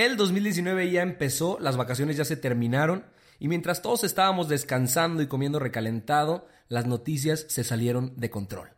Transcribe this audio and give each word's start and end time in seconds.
El 0.00 0.16
2019 0.16 0.90
ya 0.90 1.02
empezó, 1.02 1.58
las 1.60 1.76
vacaciones 1.76 2.16
ya 2.16 2.24
se 2.24 2.34
terminaron 2.34 3.04
y 3.38 3.48
mientras 3.48 3.82
todos 3.82 4.02
estábamos 4.02 4.48
descansando 4.48 5.22
y 5.22 5.26
comiendo 5.26 5.58
recalentado, 5.58 6.48
las 6.68 6.86
noticias 6.86 7.44
se 7.50 7.64
salieron 7.64 8.14
de 8.16 8.30
control. 8.30 8.70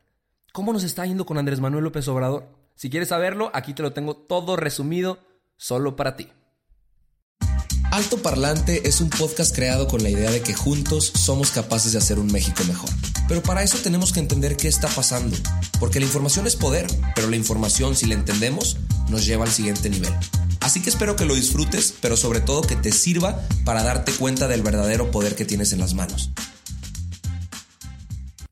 ¿Cómo 0.52 0.72
nos 0.72 0.82
está 0.82 1.06
yendo 1.06 1.24
con 1.24 1.38
Andrés 1.38 1.60
Manuel 1.60 1.84
López 1.84 2.08
Obrador? 2.08 2.48
Si 2.74 2.90
quieres 2.90 3.10
saberlo, 3.10 3.52
aquí 3.54 3.72
te 3.72 3.84
lo 3.84 3.92
tengo 3.92 4.16
todo 4.16 4.56
resumido 4.56 5.20
solo 5.56 5.94
para 5.94 6.16
ti. 6.16 6.26
Alto 7.92 8.18
Parlante 8.20 8.88
es 8.88 9.00
un 9.00 9.08
podcast 9.08 9.54
creado 9.54 9.86
con 9.86 10.02
la 10.02 10.10
idea 10.10 10.32
de 10.32 10.42
que 10.42 10.54
juntos 10.54 11.06
somos 11.06 11.52
capaces 11.52 11.92
de 11.92 11.98
hacer 11.98 12.18
un 12.18 12.32
México 12.32 12.64
mejor. 12.66 12.90
Pero 13.28 13.44
para 13.44 13.62
eso 13.62 13.78
tenemos 13.78 14.12
que 14.12 14.18
entender 14.18 14.56
qué 14.56 14.66
está 14.66 14.88
pasando, 14.88 15.36
porque 15.78 16.00
la 16.00 16.06
información 16.06 16.48
es 16.48 16.56
poder, 16.56 16.88
pero 17.14 17.30
la 17.30 17.36
información, 17.36 17.94
si 17.94 18.06
la 18.06 18.14
entendemos, 18.14 18.76
nos 19.08 19.24
lleva 19.24 19.44
al 19.44 19.52
siguiente 19.52 19.88
nivel. 19.88 20.12
Así 20.62 20.80
que 20.80 20.90
espero 20.90 21.16
que 21.16 21.24
lo 21.24 21.34
disfrutes, 21.34 21.96
pero 22.00 22.16
sobre 22.16 22.40
todo 22.40 22.62
que 22.62 22.76
te 22.76 22.92
sirva 22.92 23.40
para 23.64 23.82
darte 23.82 24.12
cuenta 24.12 24.46
del 24.46 24.62
verdadero 24.62 25.10
poder 25.10 25.34
que 25.34 25.44
tienes 25.44 25.72
en 25.72 25.80
las 25.80 25.94
manos. 25.94 26.30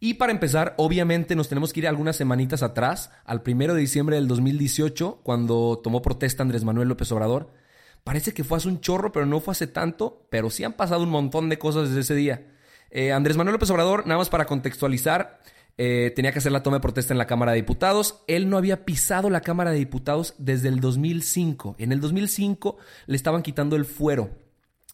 Y 0.00 0.14
para 0.14 0.32
empezar, 0.32 0.74
obviamente 0.76 1.36
nos 1.36 1.48
tenemos 1.48 1.72
que 1.72 1.80
ir 1.80 1.86
algunas 1.86 2.16
semanitas 2.16 2.62
atrás, 2.62 3.10
al 3.24 3.42
primero 3.42 3.74
de 3.74 3.82
diciembre 3.82 4.16
del 4.16 4.26
2018, 4.26 5.20
cuando 5.22 5.78
tomó 5.84 6.02
protesta 6.02 6.42
Andrés 6.42 6.64
Manuel 6.64 6.88
López 6.88 7.12
Obrador. 7.12 7.52
Parece 8.02 8.32
que 8.32 8.42
fue 8.42 8.58
hace 8.58 8.68
un 8.68 8.80
chorro, 8.80 9.12
pero 9.12 9.26
no 9.26 9.40
fue 9.40 9.52
hace 9.52 9.66
tanto, 9.66 10.26
pero 10.30 10.50
sí 10.50 10.64
han 10.64 10.72
pasado 10.72 11.04
un 11.04 11.10
montón 11.10 11.48
de 11.48 11.58
cosas 11.58 11.88
desde 11.90 12.00
ese 12.00 12.14
día. 12.14 12.46
Eh, 12.90 13.12
Andrés 13.12 13.36
Manuel 13.36 13.52
López 13.52 13.70
Obrador, 13.70 14.06
nada 14.06 14.18
más 14.18 14.30
para 14.30 14.46
contextualizar, 14.46 15.38
eh, 15.78 16.12
tenía 16.14 16.32
que 16.32 16.38
hacer 16.38 16.52
la 16.52 16.62
toma 16.62 16.76
de 16.76 16.82
protesta 16.82 17.14
en 17.14 17.18
la 17.18 17.26
Cámara 17.26 17.52
de 17.52 17.56
Diputados. 17.56 18.22
Él 18.26 18.48
no 18.50 18.56
había 18.56 18.84
pisado 18.84 19.30
la 19.30 19.40
Cámara 19.40 19.70
de 19.70 19.78
Diputados 19.78 20.34
desde 20.38 20.68
el 20.68 20.80
2005. 20.80 21.76
En 21.78 21.92
el 21.92 22.00
2005 22.00 22.76
le 23.06 23.16
estaban 23.16 23.42
quitando 23.42 23.76
el 23.76 23.84
fuero 23.84 24.30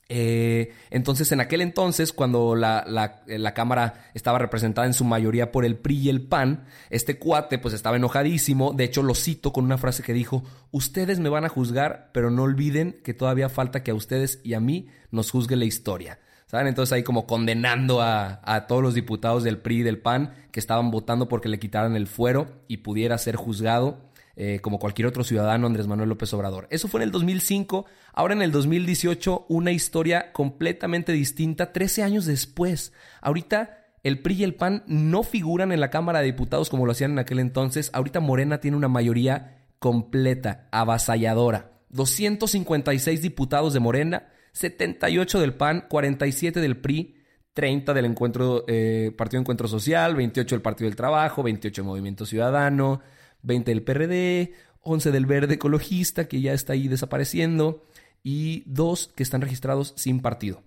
eh, 0.09 0.73
entonces, 0.91 1.33
en 1.33 1.41
aquel 1.41 1.61
entonces, 1.61 2.13
cuando 2.13 2.55
la, 2.55 2.85
la, 2.87 3.55
Cámara 3.55 4.11
estaba 4.15 4.39
representada 4.39 4.87
en 4.87 4.95
su 4.95 5.05
mayoría 5.05 5.51
por 5.51 5.65
el 5.65 5.77
PRI 5.77 5.99
y 5.99 6.09
el 6.09 6.23
PAN, 6.23 6.67
este 6.91 7.19
cuate 7.19 7.59
pues 7.59 7.75
estaba 7.75 7.97
enojadísimo. 7.97 8.73
De 8.73 8.85
hecho, 8.85 9.03
lo 9.03 9.15
cito 9.15 9.53
con 9.53 9.65
una 9.65 9.79
frase 9.79 10.03
que 10.03 10.13
dijo, 10.13 10.45
ustedes 10.71 11.19
me 11.19 11.29
van 11.29 11.45
a 11.45 11.49
juzgar, 11.49 12.11
pero 12.13 12.31
no 12.31 12.43
olviden 12.45 13.01
que 13.03 13.15
todavía 13.15 13.49
falta 13.49 13.83
que 13.83 13.91
a 13.91 13.95
ustedes 13.95 14.41
y 14.45 14.55
a 14.55 14.61
mí 14.61 14.89
nos 15.11 15.31
juzgue 15.31 15.57
la 15.57 15.65
historia. 15.65 16.21
¿Saben? 16.47 16.69
Entonces 16.69 16.93
ahí 16.93 17.03
como 17.03 17.27
condenando 17.27 18.01
a, 18.01 18.41
a 18.45 18.67
todos 18.67 18.83
los 18.83 18.95
diputados 18.95 19.43
del 19.43 19.59
PRI 19.59 19.79
y 19.79 19.83
del 19.83 19.99
PAN 19.99 20.33
que 20.53 20.61
estaban 20.61 20.91
votando 20.91 21.29
porque 21.29 21.49
le 21.49 21.59
quitaran 21.59 21.97
el 21.97 22.07
fuero 22.07 22.63
y 22.69 22.79
pudiera 22.79 23.19
ser 23.19 23.37
juzgado 23.37 24.07
eh, 24.39 24.61
como 24.61 24.79
cualquier 24.79 25.09
otro 25.09 25.25
ciudadano 25.25 25.67
Andrés 25.67 25.87
Manuel 25.87 26.11
López 26.11 26.31
Obrador. 26.35 26.69
Eso 26.71 26.89
fue 26.89 27.01
en 27.01 27.05
el 27.05 27.11
2005, 27.11 27.87
ahora 28.13 28.35
en 28.35 28.43
el 28.43 28.53
2018 28.53 29.47
una 29.49 29.73
historia 29.73 30.31
completamente 30.33 31.13
distinta, 31.13 31.73
13 31.73 32.03
años 32.03 32.27
después. 32.27 32.93
Ahorita 33.23 33.79
el 34.03 34.21
PRI 34.21 34.35
y 34.35 34.45
el 34.45 34.55
PAN 34.55 34.85
no 34.87 35.23
figuran 35.23 35.73
en 35.73 35.81
la 35.81 35.89
Cámara 35.89 36.19
de 36.19 36.27
Diputados 36.27 36.69
como 36.69 36.85
lo 36.85 36.93
hacían 36.93 37.13
en 37.13 37.19
aquel 37.19 37.39
entonces, 37.39 37.89
ahorita 37.95 38.21
Morena 38.21 38.61
tiene 38.61 38.77
una 38.77 38.89
mayoría 38.89 39.65
completa, 39.79 40.69
avasalladora. 40.71 41.73
256 41.89 43.23
diputados 43.23 43.73
de 43.73 43.81
Morena, 43.81 44.29
78 44.57 45.39
del 45.39 45.53
PAN, 45.53 45.85
47 45.87 46.61
del 46.61 46.79
PRI, 46.79 47.15
30 47.53 47.93
del 47.93 48.07
encuentro, 48.07 48.65
eh, 48.67 49.13
Partido 49.15 49.41
Encuentro 49.41 49.69
Social, 49.69 50.17
28 50.17 50.55
del 50.55 50.63
Partido 50.63 50.89
del 50.89 50.97
Trabajo, 50.97 51.43
28 51.43 51.83
del 51.83 51.87
Movimiento 51.87 52.25
Ciudadano, 52.25 53.03
20 53.43 53.71
del 53.71 53.83
PRD, 53.83 54.55
11 54.81 55.11
del 55.11 55.27
Verde 55.27 55.55
Ecologista, 55.55 56.27
que 56.27 56.41
ya 56.41 56.55
está 56.55 56.73
ahí 56.73 56.89
desapareciendo, 56.89 57.85
y 58.23 58.63
dos 58.67 59.13
que 59.15 59.23
están 59.23 59.43
registrados 59.43 59.93
sin 59.97 60.23
partido. 60.23 60.63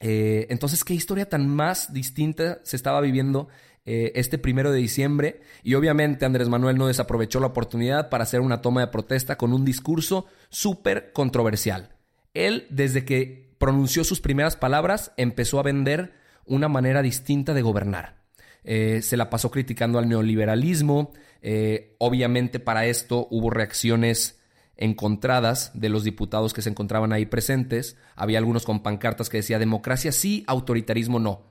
Eh, 0.00 0.46
entonces, 0.48 0.82
¿qué 0.82 0.94
historia 0.94 1.28
tan 1.28 1.46
más 1.46 1.92
distinta 1.92 2.60
se 2.64 2.76
estaba 2.76 3.02
viviendo 3.02 3.48
eh, 3.84 4.12
este 4.14 4.38
primero 4.38 4.72
de 4.72 4.78
diciembre? 4.78 5.42
Y 5.62 5.74
obviamente 5.74 6.24
Andrés 6.24 6.48
Manuel 6.48 6.78
no 6.78 6.86
desaprovechó 6.86 7.38
la 7.38 7.48
oportunidad 7.48 8.08
para 8.08 8.24
hacer 8.24 8.40
una 8.40 8.62
toma 8.62 8.80
de 8.80 8.86
protesta 8.86 9.36
con 9.36 9.52
un 9.52 9.66
discurso 9.66 10.24
súper 10.48 11.12
controversial. 11.12 11.99
Él, 12.34 12.66
desde 12.70 13.04
que 13.04 13.54
pronunció 13.58 14.04
sus 14.04 14.20
primeras 14.20 14.56
palabras, 14.56 15.12
empezó 15.16 15.58
a 15.60 15.64
vender 15.64 16.14
una 16.44 16.68
manera 16.68 17.02
distinta 17.02 17.54
de 17.54 17.62
gobernar. 17.62 18.20
Eh, 18.64 19.00
se 19.02 19.16
la 19.16 19.30
pasó 19.30 19.50
criticando 19.50 19.98
al 19.98 20.08
neoliberalismo. 20.08 21.12
Eh, 21.42 21.96
obviamente 21.98 22.60
para 22.60 22.86
esto 22.86 23.26
hubo 23.30 23.50
reacciones 23.50 24.40
encontradas 24.76 25.72
de 25.74 25.90
los 25.90 26.04
diputados 26.04 26.52
que 26.52 26.62
se 26.62 26.70
encontraban 26.70 27.12
ahí 27.12 27.26
presentes. 27.26 27.96
Había 28.16 28.38
algunos 28.38 28.64
con 28.64 28.82
pancartas 28.82 29.28
que 29.28 29.38
decía 29.38 29.58
democracia 29.58 30.12
sí, 30.12 30.44
autoritarismo 30.46 31.18
no. 31.18 31.49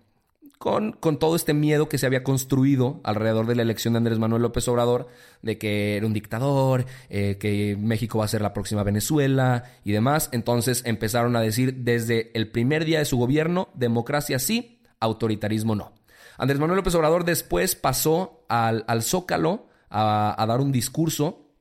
Con, 0.60 0.92
con, 0.92 1.20
todo 1.20 1.38
este 1.38 1.54
miedo 1.54 1.88
que 1.88 1.98
se 1.98 2.06
había 2.06 2.22
construido 2.22 3.00
alrededor 3.06 3.48
de 3.48 3.56
la 3.56 3.62
elección 3.62 3.94
de 3.94 4.00
Andrés 4.00 4.20
Manuel 4.20 4.42
López 4.42 4.68
Obrador, 4.68 5.08
de 5.42 5.58
que 5.58 5.96
era 5.96 6.06
un 6.06 6.12
dictador, 6.12 6.86
eh, 7.10 7.38
que 7.40 7.78
México 7.80 8.20
va 8.20 8.26
a 8.26 8.28
ser 8.28 8.42
la 8.42 8.52
próxima 8.52 8.84
Venezuela 8.84 9.64
y 9.86 9.94
demás. 9.94 10.28
Entonces 10.34 10.84
empezaron 10.86 11.38
a 11.38 11.42
decir 11.42 11.76
desde 11.76 12.38
el 12.38 12.52
primer 12.52 12.84
día 12.84 13.00
de 13.00 13.06
su 13.06 13.18
gobierno, 13.18 13.70
democracia 13.74 14.38
sí, 14.38 14.82
autoritarismo 15.00 15.76
no. 15.76 15.94
Andrés 16.38 16.60
Manuel 16.60 16.76
López 16.76 16.94
Obrador 16.96 17.24
después 17.24 17.78
pasó 17.78 18.46
al, 18.50 18.84
Zócalo 19.02 19.68
a, 19.90 20.46
dar 20.46 20.60
un 20.60 20.74
discurso. 20.74 21.54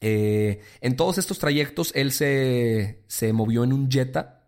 Eh, 0.00 0.60
en 0.80 0.96
todos 0.96 1.18
estos 1.18 1.38
trayectos 1.38 1.92
él 1.94 2.10
se, 2.10 3.02
se 3.06 3.34
movió 3.34 3.64
en 3.64 3.74
un 3.74 3.90
Jetta 3.90 4.45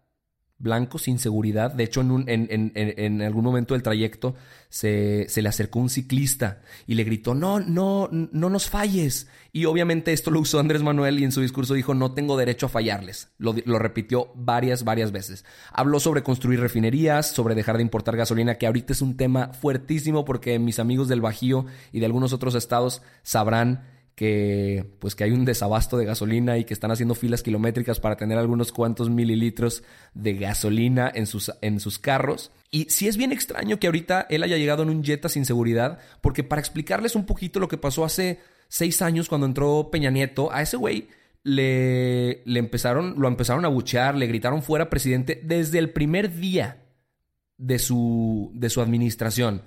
blanco 0.58 0.98
sin 0.98 1.18
seguridad. 1.18 1.72
De 1.72 1.84
hecho, 1.84 2.00
en, 2.00 2.24
en, 2.26 3.22
algún 3.22 3.44
momento 3.44 3.74
del 3.74 3.82
trayecto 3.82 4.34
se, 4.68 5.26
se, 5.28 5.40
le 5.40 5.48
acercó 5.48 5.78
un 5.78 5.88
ciclista 5.88 6.62
y 6.86 6.94
le 6.94 7.04
gritó, 7.04 7.34
no, 7.34 7.60
no, 7.60 8.08
no 8.10 8.50
nos 8.50 8.68
falles. 8.68 9.28
Y 9.52 9.66
obviamente 9.66 10.12
esto 10.12 10.30
lo 10.30 10.40
usó 10.40 10.58
Andrés 10.58 10.82
Manuel 10.82 11.20
y 11.20 11.24
en 11.24 11.32
su 11.32 11.40
discurso 11.40 11.74
dijo, 11.74 11.94
no 11.94 12.12
tengo 12.12 12.36
derecho 12.36 12.66
a 12.66 12.70
fallarles. 12.70 13.28
Lo, 13.38 13.54
lo 13.64 13.78
repitió 13.78 14.32
varias, 14.34 14.84
varias 14.84 15.12
veces. 15.12 15.44
Habló 15.72 16.00
sobre 16.00 16.22
construir 16.22 16.60
refinerías, 16.60 17.30
sobre 17.30 17.54
dejar 17.54 17.76
de 17.76 17.82
importar 17.82 18.16
gasolina, 18.16 18.56
que 18.56 18.66
ahorita 18.66 18.92
es 18.92 19.02
un 19.02 19.16
tema 19.16 19.52
fuertísimo 19.52 20.24
porque 20.24 20.58
mis 20.58 20.80
amigos 20.80 21.08
del 21.08 21.20
Bajío 21.20 21.66
y 21.92 22.00
de 22.00 22.06
algunos 22.06 22.32
otros 22.32 22.54
estados 22.56 23.02
sabrán 23.22 23.97
que 24.18 24.84
pues 24.98 25.14
que 25.14 25.22
hay 25.22 25.30
un 25.30 25.44
desabasto 25.44 25.96
de 25.96 26.04
gasolina 26.04 26.58
y 26.58 26.64
que 26.64 26.74
están 26.74 26.90
haciendo 26.90 27.14
filas 27.14 27.44
kilométricas 27.44 28.00
para 28.00 28.16
tener 28.16 28.36
algunos 28.36 28.72
cuantos 28.72 29.10
mililitros 29.10 29.84
de 30.12 30.34
gasolina 30.34 31.08
en 31.14 31.28
sus, 31.28 31.52
en 31.60 31.78
sus 31.78 32.00
carros. 32.00 32.50
Y 32.72 32.86
sí 32.86 33.06
es 33.06 33.16
bien 33.16 33.30
extraño 33.30 33.78
que 33.78 33.86
ahorita 33.86 34.26
él 34.28 34.42
haya 34.42 34.56
llegado 34.56 34.82
en 34.82 34.90
un 34.90 35.04
Jetta 35.04 35.28
sin 35.28 35.44
seguridad, 35.44 36.00
porque 36.20 36.42
para 36.42 36.58
explicarles 36.58 37.14
un 37.14 37.26
poquito 37.26 37.60
lo 37.60 37.68
que 37.68 37.78
pasó 37.78 38.04
hace 38.04 38.40
seis 38.66 39.02
años 39.02 39.28
cuando 39.28 39.46
entró 39.46 39.88
Peña 39.92 40.10
Nieto, 40.10 40.52
a 40.52 40.62
ese 40.62 40.76
güey 40.76 41.06
le, 41.44 42.42
le 42.44 42.58
empezaron, 42.58 43.14
lo 43.18 43.28
empezaron 43.28 43.64
a 43.66 43.68
buchear, 43.68 44.16
le 44.16 44.26
gritaron 44.26 44.64
fuera 44.64 44.90
presidente 44.90 45.40
desde 45.44 45.78
el 45.78 45.90
primer 45.90 46.34
día 46.34 46.82
de 47.56 47.78
su, 47.78 48.50
de 48.52 48.68
su 48.68 48.80
administración. 48.80 49.62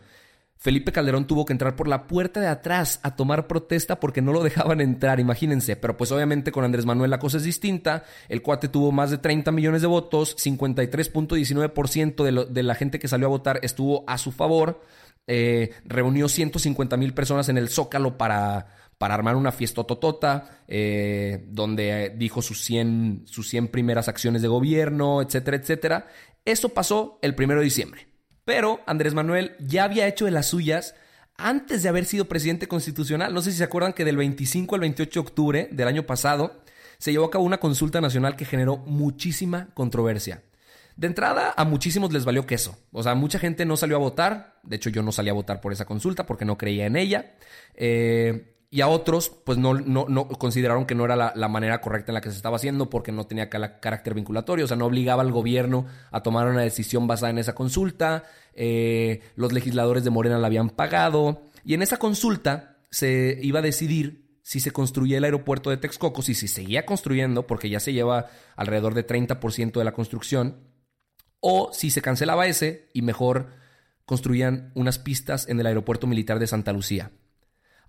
Felipe 0.61 0.91
Calderón 0.91 1.25
tuvo 1.25 1.43
que 1.43 1.53
entrar 1.53 1.75
por 1.75 1.87
la 1.87 2.05
puerta 2.05 2.39
de 2.39 2.45
atrás 2.45 2.99
a 3.01 3.15
tomar 3.15 3.47
protesta 3.47 3.99
porque 3.99 4.21
no 4.21 4.31
lo 4.31 4.43
dejaban 4.43 4.79
entrar, 4.79 5.19
imagínense. 5.19 5.75
Pero 5.75 5.97
pues 5.97 6.11
obviamente 6.11 6.51
con 6.51 6.63
Andrés 6.63 6.85
Manuel 6.85 7.09
la 7.09 7.17
cosa 7.17 7.37
es 7.37 7.43
distinta. 7.43 8.03
El 8.29 8.43
cuate 8.43 8.67
tuvo 8.67 8.91
más 8.91 9.09
de 9.09 9.17
30 9.17 9.51
millones 9.51 9.81
de 9.81 9.87
votos, 9.87 10.37
53.19% 10.37 12.23
de, 12.23 12.45
de 12.45 12.63
la 12.63 12.75
gente 12.75 12.99
que 12.99 13.07
salió 13.07 13.25
a 13.25 13.31
votar 13.31 13.59
estuvo 13.63 14.03
a 14.07 14.19
su 14.19 14.31
favor. 14.31 14.81
Eh, 15.25 15.71
reunió 15.83 16.29
150 16.29 16.95
mil 16.95 17.15
personas 17.15 17.49
en 17.49 17.57
el 17.57 17.67
Zócalo 17.67 18.15
para, 18.19 18.67
para 18.99 19.15
armar 19.15 19.37
una 19.37 19.51
fiesta 19.51 19.83
totota, 19.83 20.61
eh, 20.67 21.43
donde 21.47 22.13
dijo 22.15 22.43
sus 22.43 22.63
100, 22.63 23.23
sus 23.25 23.49
100 23.49 23.69
primeras 23.69 24.07
acciones 24.07 24.43
de 24.43 24.47
gobierno, 24.47 25.23
etcétera, 25.23 25.57
etcétera. 25.57 26.07
Eso 26.45 26.69
pasó 26.69 27.17
el 27.23 27.33
primero 27.33 27.61
de 27.61 27.65
diciembre. 27.65 28.10
Pero 28.45 28.81
Andrés 28.85 29.13
Manuel 29.13 29.55
ya 29.59 29.83
había 29.83 30.07
hecho 30.07 30.25
de 30.25 30.31
las 30.31 30.47
suyas 30.47 30.95
antes 31.37 31.83
de 31.83 31.89
haber 31.89 32.05
sido 32.05 32.25
presidente 32.25 32.67
constitucional. 32.67 33.33
No 33.33 33.41
sé 33.41 33.51
si 33.51 33.57
se 33.57 33.63
acuerdan 33.63 33.93
que 33.93 34.05
del 34.05 34.17
25 34.17 34.75
al 34.75 34.81
28 34.81 35.11
de 35.11 35.27
octubre 35.27 35.69
del 35.71 35.87
año 35.87 36.05
pasado 36.05 36.61
se 36.97 37.11
llevó 37.11 37.25
a 37.25 37.31
cabo 37.31 37.43
una 37.43 37.59
consulta 37.59 37.99
nacional 38.01 38.35
que 38.35 38.45
generó 38.45 38.77
muchísima 38.77 39.69
controversia. 39.73 40.43
De 40.95 41.07
entrada, 41.07 41.53
a 41.55 41.63
muchísimos 41.63 42.11
les 42.13 42.25
valió 42.25 42.45
queso. 42.45 42.77
O 42.91 43.01
sea, 43.01 43.15
mucha 43.15 43.39
gente 43.39 43.65
no 43.65 43.77
salió 43.77 43.95
a 43.95 43.99
votar. 43.99 44.59
De 44.63 44.75
hecho, 44.75 44.89
yo 44.89 45.01
no 45.01 45.11
salí 45.11 45.29
a 45.29 45.33
votar 45.33 45.61
por 45.61 45.73
esa 45.73 45.85
consulta 45.85 46.25
porque 46.25 46.45
no 46.45 46.57
creía 46.57 46.85
en 46.85 46.95
ella. 46.95 47.33
Eh, 47.73 48.55
y 48.73 48.79
a 48.79 48.87
otros, 48.87 49.29
pues 49.29 49.57
no, 49.57 49.73
no, 49.73 50.27
consideraron 50.29 50.85
que 50.85 50.95
no 50.95 51.03
era 51.03 51.17
la, 51.35 51.47
manera 51.49 51.81
correcta 51.81 52.11
en 52.11 52.13
la 52.13 52.21
que 52.21 52.29
se 52.29 52.37
estaba 52.37 52.55
haciendo 52.55 52.89
porque 52.89 53.11
no 53.11 53.27
tenía 53.27 53.49
carácter 53.49 54.13
vinculatorio, 54.13 54.63
o 54.63 54.67
sea, 54.67 54.77
no 54.77 54.85
obligaba 54.85 55.23
al 55.23 55.33
gobierno 55.33 55.87
a 56.09 56.23
tomar 56.23 56.47
una 56.47 56.61
decisión 56.61 57.05
basada 57.05 57.31
en 57.31 57.37
esa 57.37 57.53
consulta. 57.53 58.23
Eh, 58.53 59.19
los 59.35 59.51
legisladores 59.51 60.05
de 60.05 60.09
Morena 60.09 60.39
la 60.39 60.47
habían 60.47 60.69
pagado. 60.69 61.41
Y 61.65 61.73
en 61.73 61.81
esa 61.81 61.97
consulta 61.97 62.77
se 62.89 63.37
iba 63.41 63.59
a 63.59 63.61
decidir 63.61 64.39
si 64.41 64.61
se 64.61 64.71
construía 64.71 65.17
el 65.17 65.25
aeropuerto 65.25 65.69
de 65.69 65.75
Texcoco, 65.75 66.21
si 66.21 66.33
se 66.33 66.47
seguía 66.47 66.85
construyendo, 66.85 67.47
porque 67.47 67.69
ya 67.69 67.81
se 67.81 67.91
lleva 67.91 68.27
alrededor 68.55 68.93
de 68.93 69.05
30% 69.05 69.73
de 69.73 69.83
la 69.83 69.93
construcción, 69.93 70.61
o 71.41 71.71
si 71.73 71.91
se 71.91 72.01
cancelaba 72.01 72.47
ese 72.47 72.87
y 72.93 73.01
mejor 73.01 73.47
construían 74.05 74.71
unas 74.75 74.97
pistas 74.97 75.49
en 75.49 75.59
el 75.59 75.67
aeropuerto 75.67 76.07
militar 76.07 76.39
de 76.39 76.47
Santa 76.47 76.71
Lucía. 76.71 77.11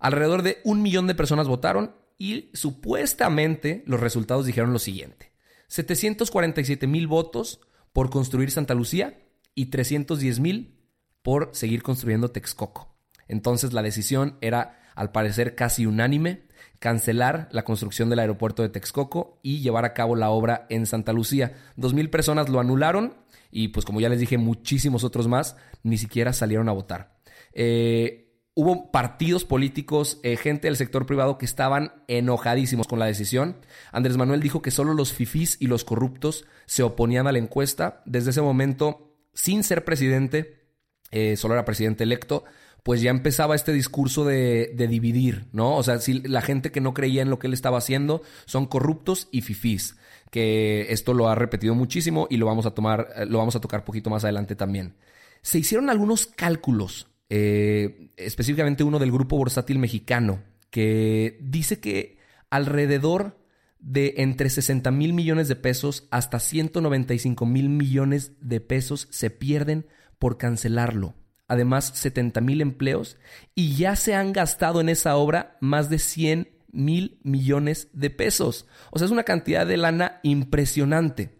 Alrededor 0.03 0.43
de 0.43 0.57
un 0.65 0.81
millón 0.81 1.07
de 1.07 1.15
personas 1.15 1.47
votaron 1.47 1.95
y 2.17 2.49
supuestamente 2.53 3.83
los 3.87 4.01
resultados 4.01 4.45
dijeron 4.45 4.73
lo 4.73 4.79
siguiente. 4.79 5.31
747 5.67 6.87
mil 6.87 7.07
votos 7.07 7.61
por 7.93 8.09
construir 8.09 8.51
Santa 8.51 8.73
Lucía 8.73 9.17
y 9.55 9.67
310 9.67 10.41
mil 10.41 10.77
por 11.21 11.51
seguir 11.53 11.83
construyendo 11.83 12.31
Texcoco. 12.31 12.97
Entonces 13.29 13.71
la 13.71 13.81
decisión 13.81 14.37
era, 14.41 14.81
al 14.93 15.13
parecer, 15.13 15.55
casi 15.55 15.85
unánime, 15.85 16.47
cancelar 16.79 17.47
la 17.53 17.63
construcción 17.63 18.09
del 18.09 18.19
aeropuerto 18.19 18.61
de 18.61 18.67
Texcoco 18.67 19.39
y 19.41 19.61
llevar 19.61 19.85
a 19.85 19.93
cabo 19.93 20.17
la 20.17 20.31
obra 20.31 20.67
en 20.69 20.85
Santa 20.85 21.13
Lucía. 21.13 21.53
Dos 21.77 21.93
mil 21.93 22.09
personas 22.09 22.49
lo 22.49 22.59
anularon 22.59 23.15
y 23.51 23.69
pues 23.69 23.85
como 23.85 24.01
ya 24.01 24.09
les 24.09 24.19
dije, 24.19 24.37
muchísimos 24.37 25.05
otros 25.05 25.29
más 25.29 25.55
ni 25.81 25.97
siquiera 25.97 26.33
salieron 26.33 26.67
a 26.67 26.73
votar. 26.73 27.15
Eh, 27.53 28.32
hubo 28.55 28.91
partidos 28.91 29.45
políticos, 29.45 30.19
eh, 30.23 30.37
gente 30.37 30.67
del 30.67 30.77
sector 30.77 31.05
privado 31.05 31.37
que 31.37 31.45
estaban 31.45 31.93
enojadísimos 32.07 32.87
con 32.87 32.99
la 32.99 33.05
decisión. 33.05 33.57
Andrés 33.91 34.17
Manuel 34.17 34.41
dijo 34.41 34.61
que 34.61 34.71
solo 34.71 34.93
los 34.93 35.13
fifís 35.13 35.57
y 35.59 35.67
los 35.67 35.83
corruptos 35.83 36.45
se 36.65 36.83
oponían 36.83 37.27
a 37.27 37.31
la 37.31 37.39
encuesta. 37.39 38.01
Desde 38.05 38.29
ese 38.29 38.41
momento, 38.41 39.15
sin 39.33 39.63
ser 39.63 39.83
presidente, 39.85 40.67
eh, 41.11 41.35
solo 41.37 41.55
era 41.55 41.65
presidente 41.65 42.03
electo, 42.03 42.43
pues 42.83 43.01
ya 43.01 43.11
empezaba 43.11 43.55
este 43.55 43.71
discurso 43.71 44.25
de, 44.25 44.73
dividir, 44.89 45.47
¿no? 45.53 45.77
O 45.77 45.83
sea, 45.83 45.99
si 45.99 46.21
la 46.21 46.41
gente 46.41 46.71
que 46.71 46.81
no 46.81 46.93
creía 46.93 47.21
en 47.21 47.29
lo 47.29 47.39
que 47.39 47.47
él 47.47 47.53
estaba 47.53 47.77
haciendo 47.77 48.21
son 48.45 48.65
corruptos 48.65 49.29
y 49.31 49.41
fifís 49.41 49.97
que 50.31 50.87
esto 50.89 51.13
lo 51.13 51.29
ha 51.29 51.35
repetido 51.35 51.75
muchísimo 51.75 52.27
y 52.27 52.37
lo 52.37 52.47
vamos 52.47 52.65
a 52.65 52.71
tomar, 52.71 53.09
eh, 53.15 53.25
lo 53.27 53.37
vamos 53.37 53.55
a 53.55 53.61
tocar 53.61 53.85
poquito 53.85 54.09
más 54.09 54.23
adelante 54.23 54.55
también. 54.55 54.95
Se 55.43 55.59
hicieron 55.59 55.89
algunos 55.91 56.25
cálculos, 56.25 57.07
eh, 57.29 58.11
específicamente 58.17 58.83
uno 58.83 58.99
del 58.99 59.11
grupo 59.11 59.37
bursátil 59.37 59.79
mexicano, 59.79 60.43
que 60.69 61.39
dice 61.41 61.79
que 61.79 62.17
alrededor 62.49 63.39
de 63.79 64.15
entre 64.17 64.49
60 64.49 64.91
mil 64.91 65.13
millones 65.13 65.47
de 65.47 65.55
pesos 65.55 66.07
hasta 66.09 66.39
195 66.39 67.45
mil 67.45 67.69
millones 67.69 68.31
de 68.39 68.61
pesos 68.61 69.07
se 69.11 69.29
pierden 69.29 69.87
por 70.19 70.37
cancelarlo. 70.37 71.15
Además, 71.47 71.91
70 71.95 72.39
mil 72.41 72.61
empleos 72.61 73.17
y 73.53 73.75
ya 73.75 73.95
se 73.95 74.15
han 74.15 74.31
gastado 74.31 74.79
en 74.79 74.89
esa 74.89 75.17
obra 75.17 75.57
más 75.59 75.89
de 75.89 75.99
100 75.99 76.49
mil 76.71 77.19
millones 77.23 77.89
de 77.93 78.09
pesos. 78.09 78.67
O 78.91 78.97
sea, 78.97 79.05
es 79.05 79.11
una 79.11 79.23
cantidad 79.23 79.67
de 79.67 79.77
lana 79.77 80.19
impresionante. 80.23 81.37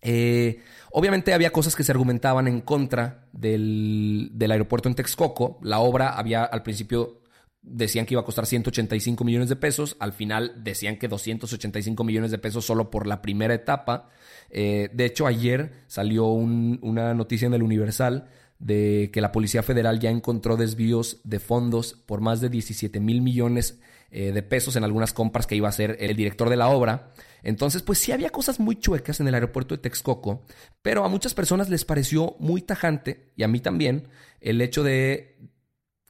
Eh, 0.00 0.60
obviamente 0.96 1.34
había 1.34 1.50
cosas 1.50 1.74
que 1.74 1.82
se 1.82 1.92
argumentaban 1.92 2.46
en 2.46 2.60
contra 2.60 3.26
del, 3.32 4.30
del, 4.32 4.52
aeropuerto 4.52 4.88
en 4.88 4.94
Texcoco. 4.94 5.58
La 5.62 5.80
obra 5.80 6.10
había 6.10 6.44
al 6.44 6.62
principio 6.62 7.20
decían 7.64 8.06
que 8.06 8.14
iba 8.14 8.20
a 8.20 8.24
costar 8.24 8.46
185 8.46 9.24
millones 9.24 9.48
de 9.48 9.56
pesos, 9.56 9.96
al 9.98 10.12
final 10.12 10.62
decían 10.62 10.98
que 10.98 11.08
285 11.08 12.04
millones 12.04 12.30
de 12.30 12.38
pesos 12.38 12.64
solo 12.64 12.90
por 12.90 13.06
la 13.06 13.22
primera 13.22 13.54
etapa. 13.54 14.10
Eh, 14.50 14.90
de 14.92 15.04
hecho, 15.06 15.26
ayer 15.26 15.72
salió 15.86 16.26
una 16.26 17.14
noticia 17.14 17.46
en 17.46 17.54
el 17.54 17.62
Universal 17.62 18.28
de 18.58 19.10
que 19.12 19.20
la 19.20 19.32
Policía 19.32 19.62
Federal 19.62 19.98
ya 19.98 20.10
encontró 20.10 20.56
desvíos 20.56 21.20
de 21.24 21.40
fondos 21.40 21.94
por 22.06 22.20
más 22.20 22.40
de 22.40 22.50
17 22.50 23.00
mil 23.00 23.20
millones 23.20 23.80
eh, 24.10 24.32
de 24.32 24.42
pesos 24.42 24.76
en 24.76 24.84
algunas 24.84 25.12
compras 25.12 25.46
que 25.46 25.56
iba 25.56 25.68
a 25.68 25.70
hacer 25.70 25.96
el 26.00 26.16
director 26.16 26.50
de 26.50 26.56
la 26.56 26.68
obra. 26.68 27.10
Entonces, 27.42 27.82
pues 27.82 27.98
sí 27.98 28.12
había 28.12 28.30
cosas 28.30 28.60
muy 28.60 28.76
chuecas 28.76 29.20
en 29.20 29.28
el 29.28 29.34
aeropuerto 29.34 29.74
de 29.74 29.82
Texcoco, 29.82 30.44
pero 30.82 31.04
a 31.04 31.08
muchas 31.08 31.34
personas 31.34 31.68
les 31.68 31.84
pareció 31.84 32.36
muy 32.38 32.62
tajante, 32.62 33.32
y 33.36 33.42
a 33.42 33.48
mí 33.48 33.60
también, 33.60 34.08
el 34.40 34.60
hecho 34.60 34.82
de 34.82 35.36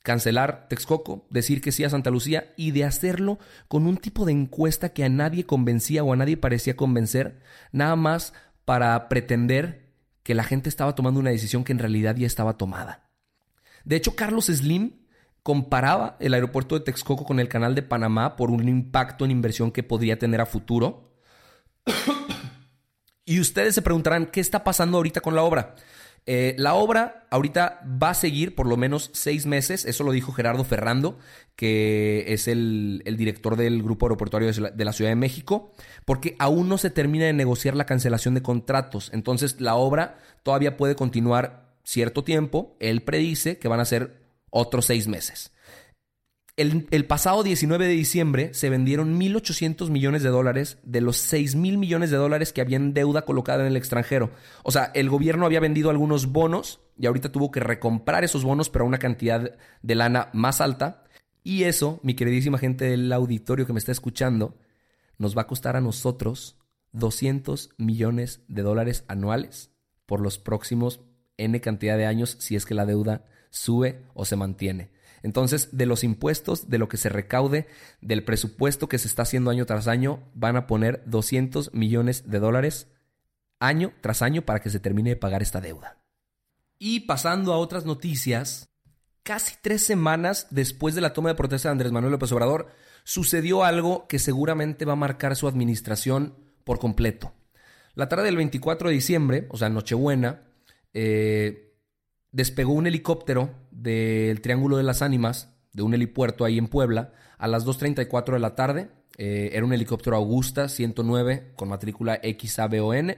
cancelar 0.05 0.69
Texcoco, 0.69 1.26
decir 1.31 1.62
que 1.62 1.73
sí 1.73 1.82
a 1.82 1.91
Santa 1.91 2.11
Lucía 2.11 2.52
y 2.58 2.73
de 2.73 2.85
hacerlo 2.85 3.38
con 3.69 3.87
un 3.87 3.96
tipo 3.96 4.26
de 4.26 4.32
encuesta 4.32 4.91
que 4.91 5.02
a 5.02 5.08
nadie 5.08 5.46
convencía 5.46 6.05
o 6.05 6.12
a 6.12 6.17
nadie 6.17 6.37
parecía 6.37 6.76
convencer, 6.76 7.41
nada 7.73 7.96
más 7.96 8.35
para 8.67 9.08
pretender 9.08 9.94
que 10.23 10.35
la 10.35 10.44
gente 10.44 10.69
estaba 10.69 10.94
tomando 10.94 11.20
una 11.20 11.31
decisión 11.31 11.64
que 11.64 11.73
en 11.73 11.79
realidad 11.79 12.17
ya 12.17 12.26
estaba 12.26 12.58
tomada. 12.58 13.11
De 13.85 13.96
hecho, 13.96 14.14
Carlos 14.14 14.46
Slim 14.46 14.93
comparaba 15.44 16.17
el 16.20 16.32
aeropuerto 16.32 16.75
de 16.75 16.81
Texcoco 16.81 17.25
con 17.25 17.38
el 17.38 17.49
canal 17.49 17.75
de 17.75 17.82
Panamá 17.82 18.35
por 18.35 18.50
un 18.50 18.67
impacto 18.67 19.26
en 19.26 19.31
inversión 19.31 19.70
que 19.70 19.82
podría 19.82 20.19
tener 20.19 20.41
a 20.41 20.46
futuro. 20.46 21.12
y 23.26 23.38
ustedes 23.38 23.75
se 23.75 23.82
preguntarán, 23.82 24.26
¿qué 24.26 24.41
está 24.41 24.64
pasando 24.64 24.96
ahorita 24.96 25.20
con 25.20 25.35
la 25.37 25.43
obra? 25.43 25.76
Eh, 26.25 26.55
la 26.56 26.73
obra 26.73 27.26
ahorita 27.31 27.82
va 28.02 28.11
a 28.11 28.14
seguir 28.14 28.55
por 28.55 28.67
lo 28.67 28.79
menos 28.79 29.11
seis 29.12 29.44
meses, 29.44 29.85
eso 29.85 30.02
lo 30.02 30.12
dijo 30.12 30.32
Gerardo 30.32 30.64
Ferrando, 30.64 31.19
que 31.56 32.25
es 32.29 32.49
el, 32.49 33.02
director 33.19 33.56
del 33.56 33.82
Grupo 33.82 34.06
Aeroportuario 34.06 34.50
de 34.50 34.85
la 34.87 34.94
Ciudad 34.94 35.11
de 35.11 35.17
México, 35.17 35.73
porque 36.06 36.37
aún 36.38 36.70
no 36.70 36.79
se 36.79 36.88
termina 36.88 37.26
de 37.26 37.35
negociar 37.35 37.76
la 37.76 37.85
cancelación 37.85 38.32
de 38.32 38.41
contratos, 38.41 39.11
entonces 39.12 39.61
la 39.61 39.75
obra 39.75 40.17
todavía 40.43 40.79
puede 40.79 40.96
continuar 40.96 41.75
cierto 41.82 42.25
tiempo, 42.25 42.75
él 42.81 43.02
predice 43.02 43.58
que 43.58 43.69
van 43.69 43.81
a 43.81 43.85
ser 43.85 44.24
otros 44.55 44.87
seis 44.87 45.09
meses. 45.09 45.53
El, 46.56 47.05
pasado 47.06 47.43
19 47.43 47.89
de 47.89 47.93
diciembre 47.93 48.55
se 48.55 48.71
vendieron 48.71 49.19
1.800 49.19 49.91
millones 49.91 50.23
de 50.23 50.29
dólares 50.29 50.79
de 50.85 51.01
los 51.01 51.17
6.000 51.33 51.79
millones 51.79 52.11
de 52.13 52.17
dólares 52.17 52.53
que 52.53 52.61
habían 52.61 52.94
deuda 52.94 53.23
colocada 53.23 53.63
en 53.63 53.67
el 53.67 53.77
extranjero. 53.77 54.31
O 54.63 54.70
sea, 54.70 54.93
el 54.94 55.11
gobierno 55.11 55.46
había 55.46 55.58
vendido 55.58 55.91
algunos 55.91 56.27
bonos 56.27 56.81
y 56.96 57.06
ahorita 57.06 57.32
tuvo 57.32 57.51
que 57.51 57.58
recomprar 57.58 58.23
esos 58.23 58.44
bonos, 58.44 58.70
pero 58.70 58.84
a 58.84 58.89
una 58.89 59.01
cantidad 59.01 59.56
de 59.82 59.94
lana 59.96 60.31
más 60.32 60.61
alta. 60.61 61.03
Y 61.43 61.65
eso, 61.65 61.99
mi 62.05 62.15
queridísima 62.15 62.58
gente 62.58 62.84
del 62.84 63.13
auditorio 63.13 63.67
que 63.67 63.73
me 63.73 63.81
está 63.81 63.91
escuchando, 63.91 64.56
nos 65.19 65.37
va 65.37 65.43
a 65.43 65.46
costar 65.49 65.75
a 65.75 65.81
nosotros 65.81 66.56
200 66.93 67.70
millones 67.79 68.43
de 68.46 68.63
dólares 68.63 69.05
anuales 69.08 69.73
por 70.06 70.20
los 70.20 70.39
próximos 70.39 71.01
N 71.37 71.61
cantidad 71.61 71.96
de 71.96 72.06
años 72.06 72.37
si 72.39 72.55
es 72.55 72.65
que 72.65 72.75
la 72.75 72.87
deuda 72.87 73.25
sube 73.55 74.03
o 74.15 74.25
se 74.25 74.37
mantiene. 74.37 74.91
Entonces, 75.23 75.70
de 75.73 75.87
los 75.87 76.05
impuestos, 76.05 76.69
de 76.69 76.77
lo 76.77 76.89
que 76.89 76.99
se 76.99 77.08
recaude, 77.08 77.67
del 78.03 78.25
presupuesto 78.25 78.89
que 78.89 78.99
se 78.99 79.08
está 79.08 79.23
haciendo 79.23 79.51
año 79.51 79.65
tras 79.65 79.89
año, 79.89 80.23
van 80.34 80.56
a 80.56 80.67
poner 80.67 81.03
200 81.06 81.73
millones 81.73 82.29
de 82.31 82.41
dólares 82.41 82.89
año 83.61 83.94
tras 84.03 84.20
año 84.20 84.43
para 84.43 84.61
que 84.61 84.69
se 84.69 84.81
termine 84.81 85.11
de 85.11 85.17
pagar 85.17 85.41
esta 85.41 85.63
deuda. 85.63 85.99
Y 86.79 87.01
pasando 87.01 87.55
a 87.55 87.58
otras 87.58 87.87
noticias, 87.87 88.69
casi 89.23 89.55
tres 89.63 89.82
semanas 89.82 90.49
después 90.51 90.94
de 90.94 91.01
la 91.01 91.15
toma 91.15 91.31
de 91.31 91.37
protesta 91.37 91.69
de 91.69 91.73
Andrés 91.73 91.93
Manuel 91.93 92.13
López 92.13 92.31
Obrador, 92.32 92.69
sucedió 93.05 93.65
algo 93.65 94.06
que 94.08 94.19
seguramente 94.19 94.84
va 94.84 94.93
a 94.93 94.96
marcar 94.96 95.37
su 95.37 95.49
administración 95.49 96.34
por 96.65 96.79
completo. 96.79 97.32
La 97.94 98.08
tarde 98.08 98.25
del 98.25 98.37
24 98.37 98.89
de 98.89 98.94
diciembre, 98.94 99.46
o 99.51 99.56
sea, 99.56 99.70
Nochebuena, 99.70 100.43
eh, 100.93 101.64
despegó 102.34 102.72
un 102.72 102.86
helicóptero 102.86 103.50
del 103.70 104.41
Triángulo 104.41 104.76
de 104.76 104.82
las 104.82 105.03
Ánimas, 105.03 105.55
de 105.72 105.82
un 105.82 105.94
helipuerto 105.94 106.44
ahí 106.44 106.58
en 106.58 106.67
Puebla, 106.67 107.12
a 107.38 107.46
las 107.46 107.64
2.34 107.64 108.32
de 108.32 108.38
la 108.41 108.56
tarde. 108.56 108.91
Eh, 109.17 109.50
era 109.53 109.64
un 109.64 109.72
helicóptero 109.72 110.17
Augusta 110.17 110.69
109 110.69 111.53
con 111.55 111.69
matrícula 111.69 112.20
XABON. 112.20 113.10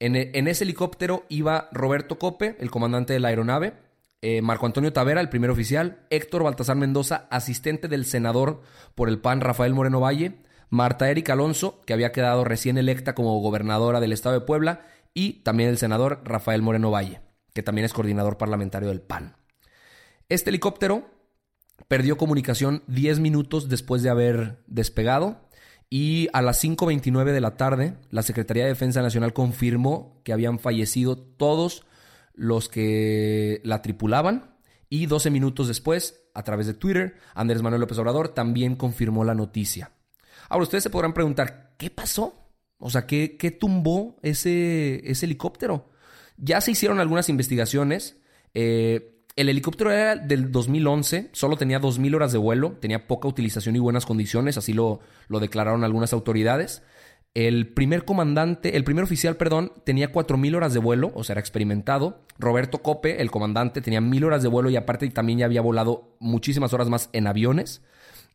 En, 0.00 0.14
en, 0.14 0.46
ese 0.46 0.64
helicóptero 0.64 1.24
iba 1.30 1.70
Roberto 1.72 2.18
Cope, 2.18 2.56
el 2.60 2.70
comandante 2.70 3.14
de 3.14 3.20
la 3.20 3.28
aeronave, 3.28 3.72
eh, 4.20 4.42
Marco 4.42 4.66
Antonio 4.66 4.92
Tavera, 4.92 5.22
el 5.22 5.30
primer 5.30 5.50
oficial, 5.50 6.06
Héctor 6.10 6.42
Baltasar 6.42 6.76
Mendoza, 6.76 7.26
asistente 7.30 7.88
del 7.88 8.04
senador 8.04 8.62
por 8.94 9.08
el 9.08 9.20
PAN 9.20 9.40
Rafael 9.40 9.72
Moreno 9.72 10.00
Valle, 10.00 10.36
Marta 10.68 11.10
Erika 11.10 11.32
Alonso, 11.32 11.80
que 11.86 11.94
había 11.94 12.12
quedado 12.12 12.44
recién 12.44 12.76
electa 12.76 13.14
como 13.14 13.40
gobernadora 13.40 14.00
del 14.00 14.12
estado 14.12 14.38
de 14.38 14.46
Puebla, 14.46 14.82
y 15.14 15.42
también 15.44 15.70
el 15.70 15.78
senador 15.78 16.20
Rafael 16.24 16.60
Moreno 16.60 16.90
Valle 16.90 17.27
que 17.58 17.64
también 17.64 17.86
es 17.86 17.92
coordinador 17.92 18.38
parlamentario 18.38 18.88
del 18.88 19.00
PAN. 19.00 19.34
Este 20.28 20.50
helicóptero 20.50 21.10
perdió 21.88 22.16
comunicación 22.16 22.84
10 22.86 23.18
minutos 23.18 23.68
después 23.68 24.00
de 24.04 24.10
haber 24.10 24.62
despegado 24.68 25.40
y 25.90 26.28
a 26.32 26.40
las 26.40 26.62
5.29 26.62 27.32
de 27.32 27.40
la 27.40 27.56
tarde 27.56 27.96
la 28.10 28.22
Secretaría 28.22 28.62
de 28.62 28.68
Defensa 28.68 29.02
Nacional 29.02 29.32
confirmó 29.32 30.20
que 30.22 30.32
habían 30.32 30.60
fallecido 30.60 31.18
todos 31.18 31.84
los 32.32 32.68
que 32.68 33.60
la 33.64 33.82
tripulaban 33.82 34.54
y 34.88 35.06
12 35.06 35.28
minutos 35.30 35.66
después, 35.66 36.30
a 36.34 36.44
través 36.44 36.68
de 36.68 36.74
Twitter, 36.74 37.16
Andrés 37.34 37.60
Manuel 37.60 37.80
López 37.80 37.98
Obrador 37.98 38.28
también 38.28 38.76
confirmó 38.76 39.24
la 39.24 39.34
noticia. 39.34 39.90
Ahora 40.48 40.62
ustedes 40.62 40.84
se 40.84 40.90
podrán 40.90 41.12
preguntar, 41.12 41.74
¿qué 41.76 41.90
pasó? 41.90 42.52
O 42.78 42.88
sea, 42.88 43.04
¿qué, 43.04 43.36
qué 43.36 43.50
tumbó 43.50 44.16
ese, 44.22 45.02
ese 45.10 45.26
helicóptero? 45.26 45.90
Ya 46.38 46.60
se 46.60 46.70
hicieron 46.70 47.00
algunas 47.00 47.28
investigaciones. 47.28 48.16
Eh, 48.54 49.18
el 49.38 49.48
helicóptero 49.48 49.92
era 49.92 50.16
del 50.16 50.50
2011, 50.50 51.30
solo 51.32 51.56
tenía 51.56 51.80
2.000 51.80 52.16
horas 52.16 52.32
de 52.32 52.38
vuelo, 52.38 52.76
tenía 52.80 53.06
poca 53.06 53.28
utilización 53.28 53.76
y 53.76 53.78
buenas 53.78 54.04
condiciones, 54.04 54.58
así 54.58 54.72
lo, 54.72 54.98
lo 55.28 55.38
declararon 55.38 55.84
algunas 55.84 56.12
autoridades. 56.12 56.82
El 57.34 57.72
primer 57.72 58.04
comandante, 58.04 58.76
el 58.76 58.82
primer 58.82 59.04
oficial, 59.04 59.36
perdón, 59.36 59.72
tenía 59.84 60.10
4.000 60.10 60.56
horas 60.56 60.74
de 60.74 60.80
vuelo, 60.80 61.12
o 61.14 61.22
sea, 61.22 61.34
era 61.34 61.40
experimentado. 61.40 62.24
Roberto 62.36 62.78
Cope, 62.78 63.22
el 63.22 63.30
comandante, 63.30 63.80
tenía 63.80 64.00
1.000 64.00 64.24
horas 64.24 64.42
de 64.42 64.48
vuelo 64.48 64.70
y 64.70 64.76
aparte 64.76 65.08
también 65.10 65.38
ya 65.38 65.44
había 65.44 65.60
volado 65.60 66.16
muchísimas 66.18 66.72
horas 66.72 66.88
más 66.88 67.08
en 67.12 67.28
aviones. 67.28 67.82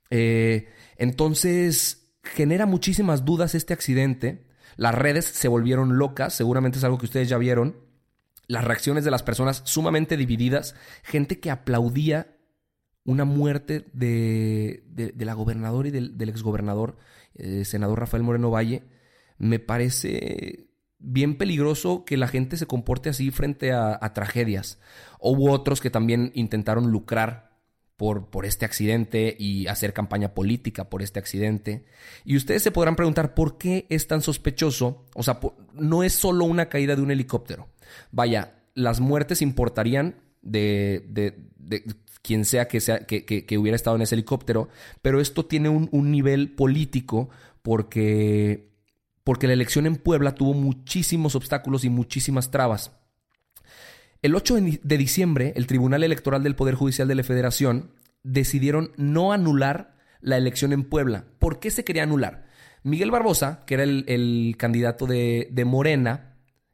Eh, 0.10 0.69
entonces, 0.95 2.13
genera 2.24 2.65
muchísimas 2.65 3.25
dudas 3.25 3.55
este 3.55 3.74
accidente. 3.74 4.45
Las 4.77 4.95
redes 4.95 5.25
se 5.25 5.50
volvieron 5.50 5.98
locas, 5.98 6.33
seguramente 6.33 6.77
es 6.77 6.83
algo 6.86 6.98
que 6.98 7.07
ustedes 7.07 7.27
ya 7.27 7.38
vieron 7.38 7.75
las 8.47 8.63
reacciones 8.63 9.03
de 9.03 9.12
las 9.12 9.23
personas 9.23 9.62
sumamente 9.65 10.17
divididas, 10.17 10.75
gente 11.03 11.39
que 11.39 11.51
aplaudía 11.51 12.38
una 13.05 13.25
muerte 13.25 13.85
de, 13.93 14.83
de, 14.88 15.25
la 15.25 15.33
gobernadora 15.33 15.89
y 15.89 15.91
del, 15.91 16.29
exgobernador, 16.29 16.97
eh, 17.35 17.65
senador 17.65 18.00
Rafael 18.00 18.23
Moreno 18.23 18.50
Valle, 18.50 18.83
me 19.38 19.59
parece 19.59 20.69
bien 21.00 21.38
peligroso 21.38 22.05
que 22.05 22.15
la 22.15 22.29
gente 22.29 22.55
se 22.55 22.65
comporte 22.65 23.09
así 23.09 23.29
frente 23.31 23.73
a, 23.73 23.97
a 24.01 24.13
tragedias. 24.13 24.79
Hubo 25.19 25.51
otros 25.51 25.81
que 25.81 25.89
también 25.89 26.31
intentaron 26.33 26.91
lucrar 26.91 27.53
por, 27.97 28.29
por, 28.29 28.45
este 28.45 28.65
accidente 28.65 29.35
y 29.38 29.67
hacer 29.67 29.93
campaña 29.93 30.33
política 30.33 30.89
por 30.89 31.01
este 31.01 31.19
accidente. 31.19 31.85
Y 32.23 32.38
ustedes 32.38 32.63
se 32.63 32.71
podrán 32.71 32.95
preguntar 32.95 33.33
por 33.33 33.57
qué 33.57 33.85
es 33.89 34.07
tan 34.07 34.21
sospechoso. 34.21 35.05
O 35.13 35.23
sea, 35.23 35.39
no 35.73 36.03
es 36.03 36.13
solo 36.13 36.45
una 36.45 36.69
caída 36.69 36.95
de 36.95 37.01
un 37.01 37.12
helicóptero. 37.12 37.67
Vaya, 38.12 38.55
las 38.75 39.00
muertes 39.00 39.41
importarían 39.41 40.15
de, 40.41 41.05
de, 41.09 41.85
quien 42.21 42.45
sea 42.45 42.67
que, 42.67 42.79
sea 42.79 43.05
que, 43.05 43.57
hubiera 43.57 43.75
estado 43.75 43.95
en 43.95 44.01
ese 44.01 44.15
helicóptero, 44.15 44.69
pero 45.01 45.19
esto 45.19 45.45
tiene 45.45 45.69
un, 45.69 46.12
nivel 46.12 46.51
político 46.51 47.29
porque, 47.62 48.69
porque 49.23 49.47
la 49.47 49.53
elección 49.53 49.85
en 49.85 49.97
Puebla 49.97 50.35
tuvo 50.35 50.53
muchísimos 50.53 51.35
obstáculos 51.35 51.83
y 51.83 51.89
muchísimas 51.89 52.51
trabas. 52.51 52.91
El 54.21 54.35
8 54.35 54.55
de 54.83 54.97
diciembre, 54.97 55.53
el 55.57 55.67
Tribunal 55.67 56.03
Electoral 56.03 56.43
del 56.43 56.55
Poder 56.55 56.75
Judicial 56.75 57.09
de 57.09 57.15
la 57.15 57.23
Federación 57.23 57.91
decidieron 58.23 58.93
no 58.95 59.33
anular 59.33 59.95
la 60.21 60.38
elección 60.38 60.71
en 60.71 60.85
Puebla. 60.85 61.25
¿Por 61.39 61.59
qué 61.59 61.71
se 61.71 61.83
quería 61.83 62.03
anular? 62.03 62.45
Miguel 62.83 63.12
Barbosa, 63.12 63.63
que 63.65 63.73
era 63.73 63.83
el, 63.83 64.55
candidato 64.57 65.07
de, 65.07 65.50
de 65.51 65.65
Morena, 65.65 66.33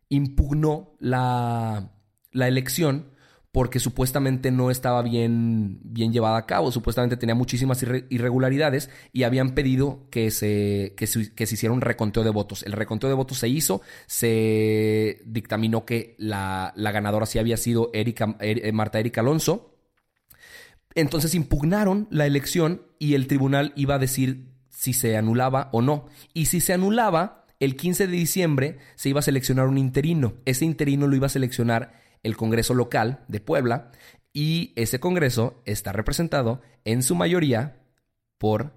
impugnó 0.09 0.95
la, 0.99 1.91
la 2.31 2.47
elección 2.47 3.11
porque 3.51 3.79
supuestamente 3.79 4.51
no 4.51 4.69
estaba 4.69 5.01
bien, 5.01 5.79
bien 5.81 6.13
llevada 6.13 6.37
a 6.37 6.45
cabo, 6.45 6.71
supuestamente 6.71 7.17
tenía 7.17 7.33
muchísimas 7.33 7.83
irregularidades 8.09 8.91
y 9.11 9.23
habían 9.23 9.55
pedido 9.55 10.07
que 10.11 10.29
se, 10.29 10.93
que 10.95 11.07
se, 11.07 11.53
hiciera 11.55 11.73
un 11.73 11.81
reconteo 11.81 12.23
de 12.23 12.29
votos. 12.29 12.61
El 12.63 12.73
reconteo 12.73 13.09
de 13.09 13.15
votos 13.15 13.39
se 13.39 13.49
hizo, 13.49 13.81
se 14.05 15.21
dictaminó 15.25 15.83
que 15.83 16.15
la, 16.19 16.73
la 16.75 16.91
ganadora 16.91 17.25
sí 17.25 17.39
había 17.39 17.57
sido 17.57 17.89
Erika, 17.93 18.37
eh, 18.39 18.71
Marta 18.71 18.99
Erika 18.99 19.21
Alonso. 19.21 19.75
Entonces 20.93 21.33
impugnaron 21.33 22.07
la 22.11 22.27
elección 22.27 22.83
y 22.99 23.15
el 23.15 23.27
tribunal 23.27 23.73
iba 23.75 23.95
a 23.95 23.99
decir 23.99 24.53
si 24.69 24.93
se 24.93 25.17
anulaba 25.17 25.69
o 25.71 25.81
no. 25.81 26.05
Y 26.33 26.45
si 26.45 26.61
se 26.61 26.73
anulaba, 26.73 27.45
el 27.59 27.75
15 27.75 28.07
de 28.07 28.13
diciembre 28.13 28.77
se 28.95 29.09
iba 29.09 29.19
a 29.19 29.23
seleccionar 29.23 29.67
un 29.67 29.77
interino. 29.77 30.35
Ese 30.45 30.65
interino 30.65 31.07
lo 31.07 31.15
iba 31.15 31.27
a 31.27 31.29
seleccionar 31.29 32.01
el 32.23 32.37
Congreso 32.37 32.73
local 32.73 33.23
de 33.27 33.39
Puebla 33.39 33.91
y 34.33 34.73
ese 34.75 34.99
Congreso 34.99 35.61
está 35.65 35.91
representado 35.91 36.61
en 36.85 37.03
su 37.03 37.15
mayoría 37.15 37.81
por 38.37 38.73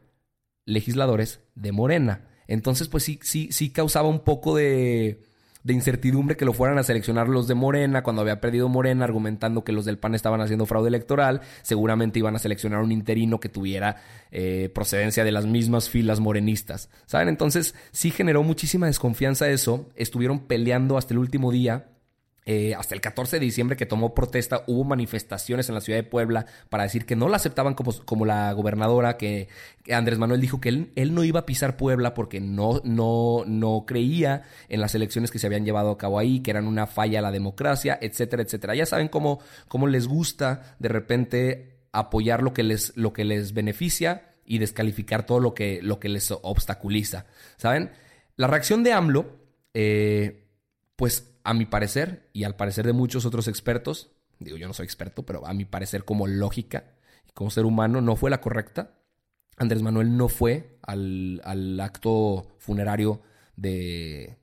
legisladores 0.64 1.40
de 1.54 1.72
Morena. 1.72 2.28
Entonces, 2.46 2.88
pues 2.88 3.04
sí, 3.04 3.18
sí, 3.22 3.48
sí 3.52 3.70
causaba 3.70 4.08
un 4.08 4.20
poco 4.20 4.56
de, 4.56 5.22
de 5.64 5.72
incertidumbre 5.74 6.36
que 6.36 6.44
lo 6.44 6.52
fueran 6.52 6.78
a 6.78 6.82
seleccionar 6.82 7.28
los 7.28 7.46
de 7.46 7.54
Morena 7.54 8.02
cuando 8.02 8.22
había 8.22 8.40
perdido 8.40 8.68
Morena, 8.68 9.04
argumentando 9.04 9.64
que 9.64 9.72
los 9.72 9.84
del 9.84 9.98
PAN 9.98 10.14
estaban 10.14 10.40
haciendo 10.40 10.66
fraude 10.66 10.88
electoral. 10.88 11.40
Seguramente 11.62 12.18
iban 12.18 12.36
a 12.36 12.38
seleccionar 12.38 12.80
un 12.80 12.92
interino 12.92 13.40
que 13.40 13.48
tuviera 13.48 13.96
eh, 14.30 14.70
procedencia 14.74 15.24
de 15.24 15.32
las 15.32 15.46
mismas 15.46 15.88
filas 15.88 16.20
morenistas. 16.20 16.90
¿Saben? 17.06 17.28
Entonces 17.28 17.74
sí 17.92 18.10
generó 18.10 18.42
muchísima 18.42 18.86
desconfianza 18.86 19.48
eso. 19.48 19.88
Estuvieron 19.96 20.40
peleando 20.40 20.98
hasta 20.98 21.14
el 21.14 21.18
último 21.18 21.52
día 21.52 21.91
eh, 22.44 22.74
hasta 22.74 22.96
el 22.96 23.00
14 23.00 23.38
de 23.38 23.44
diciembre 23.44 23.76
que 23.76 23.86
tomó 23.86 24.14
protesta, 24.14 24.64
hubo 24.66 24.82
manifestaciones 24.82 25.68
en 25.68 25.76
la 25.76 25.80
ciudad 25.80 25.98
de 25.98 26.02
Puebla 26.02 26.46
para 26.68 26.82
decir 26.82 27.06
que 27.06 27.14
no 27.14 27.28
la 27.28 27.36
aceptaban 27.36 27.74
como, 27.74 27.92
como 28.04 28.26
la 28.26 28.52
gobernadora, 28.52 29.16
que, 29.16 29.48
Andrés 29.90 30.18
Manuel 30.18 30.40
dijo 30.40 30.60
que 30.60 30.68
él, 30.68 30.92
él, 30.96 31.14
no 31.14 31.22
iba 31.22 31.40
a 31.40 31.46
pisar 31.46 31.76
Puebla 31.76 32.14
porque 32.14 32.40
no, 32.40 32.80
no, 32.84 33.44
no 33.46 33.84
creía 33.86 34.42
en 34.68 34.80
las 34.80 34.94
elecciones 34.96 35.30
que 35.30 35.38
se 35.38 35.46
habían 35.46 35.64
llevado 35.64 35.90
a 35.90 35.98
cabo 35.98 36.18
ahí, 36.18 36.40
que 36.40 36.50
eran 36.50 36.66
una 36.66 36.88
falla 36.88 37.20
a 37.20 37.22
la 37.22 37.30
democracia, 37.30 37.96
etcétera, 38.00 38.42
etcétera. 38.42 38.74
Ya 38.74 38.86
saben 38.86 39.08
cómo, 39.08 39.40
cómo 39.68 39.86
les 39.86 40.08
gusta 40.08 40.76
de 40.80 40.88
repente 40.88 41.78
apoyar 41.92 42.42
lo 42.42 42.52
que 42.52 42.64
les, 42.64 42.96
lo 42.96 43.12
que 43.12 43.24
les 43.24 43.52
beneficia 43.52 44.34
y 44.44 44.58
descalificar 44.58 45.26
todo 45.26 45.38
lo 45.38 45.54
que, 45.54 45.80
lo 45.82 46.00
que 46.00 46.08
les 46.08 46.30
obstaculiza. 46.30 47.26
¿Saben? 47.56 47.92
La 48.36 48.48
reacción 48.48 48.82
de 48.82 48.92
AMLO, 48.92 49.26
eh, 49.74 50.48
pues 50.96 51.31
a 51.44 51.54
mi 51.54 51.66
parecer 51.66 52.28
y 52.32 52.44
al 52.44 52.56
parecer 52.56 52.86
de 52.86 52.92
muchos 52.92 53.26
otros 53.26 53.48
expertos, 53.48 54.10
digo 54.38 54.56
yo 54.56 54.66
no 54.66 54.74
soy 54.74 54.84
experto, 54.84 55.24
pero 55.24 55.46
a 55.46 55.54
mi 55.54 55.64
parecer 55.64 56.04
como 56.04 56.26
lógica 56.26 56.84
y 57.28 57.32
como 57.32 57.50
ser 57.50 57.64
humano 57.64 58.00
no 58.00 58.16
fue 58.16 58.30
la 58.30 58.40
correcta. 58.40 58.98
Andrés 59.56 59.82
Manuel 59.82 60.16
no 60.16 60.28
fue 60.28 60.78
al, 60.82 61.78
acto 61.80 62.56
funerario 62.58 63.22
de, 63.56 64.38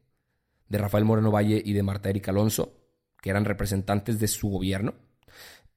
de 0.67 0.77
Rafael 0.77 1.05
Moreno 1.05 1.31
Valle 1.31 1.61
y 1.63 1.73
de 1.73 1.83
Marta 1.83 2.09
Erika 2.09 2.31
Alonso, 2.31 2.79
que 3.21 3.29
eran 3.29 3.45
representantes 3.45 4.19
de 4.19 4.27
su 4.27 4.49
gobierno. 4.49 4.93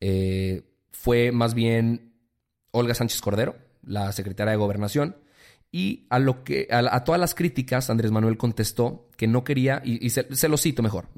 Eh, 0.01 0.63
fue 0.91 1.33
más 1.33 1.55
bien 1.55 2.13
Olga 2.71 2.95
Sánchez 2.95 3.21
Cordero, 3.21 3.57
la 3.83 4.13
secretaria 4.13 4.53
de 4.53 4.57
Gobernación, 4.57 5.17
y 5.75 6.07
a, 6.11 6.19
lo 6.19 6.45
que, 6.45 6.69
a, 6.71 7.03
todas 7.03 7.21
las 7.21 7.35
críticas, 7.35 7.89
Andrés 7.89 8.13
Manuel 8.13 8.37
contestó 8.37 9.09
que 9.17 9.27
no 9.27 9.43
quería, 9.43 9.81
y, 9.83 10.11
se, 10.11 10.49
lo 10.49 10.59
cito 10.59 10.83
mejor, 10.83 11.09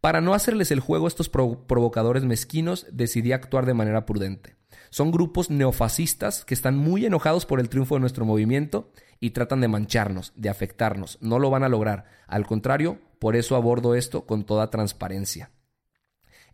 para 0.00 0.22
no 0.22 0.32
hacerles 0.32 0.70
el 0.70 0.80
juego 0.80 1.04
a 1.04 1.08
estos 1.08 1.28
provocadores 1.28 2.24
mezquinos, 2.24 2.86
decidí 2.90 3.32
actuar 3.32 3.66
de 3.66 3.74
manera 3.74 4.06
prudente. 4.06 4.56
Son 4.88 5.10
grupos 5.10 5.50
neofascistas 5.50 6.46
que 6.46 6.54
están 6.54 6.78
muy 6.78 7.04
enojados 7.04 7.44
por 7.44 7.60
el 7.60 7.68
triunfo 7.68 7.96
de 7.96 8.00
nuestro 8.00 8.24
movimiento 8.24 8.90
y 9.20 9.30
tratan 9.30 9.60
de 9.60 9.68
mancharnos, 9.68 10.32
de 10.36 10.48
afectarnos. 10.48 11.18
No 11.20 11.38
lo 11.38 11.50
van 11.50 11.62
a 11.62 11.68
lograr. 11.68 12.06
Al 12.28 12.46
contrario, 12.46 12.98
por 13.18 13.36
eso 13.36 13.56
abordo 13.56 13.94
esto 13.94 14.24
con 14.24 14.44
toda 14.44 14.70
transparencia. 14.70 15.50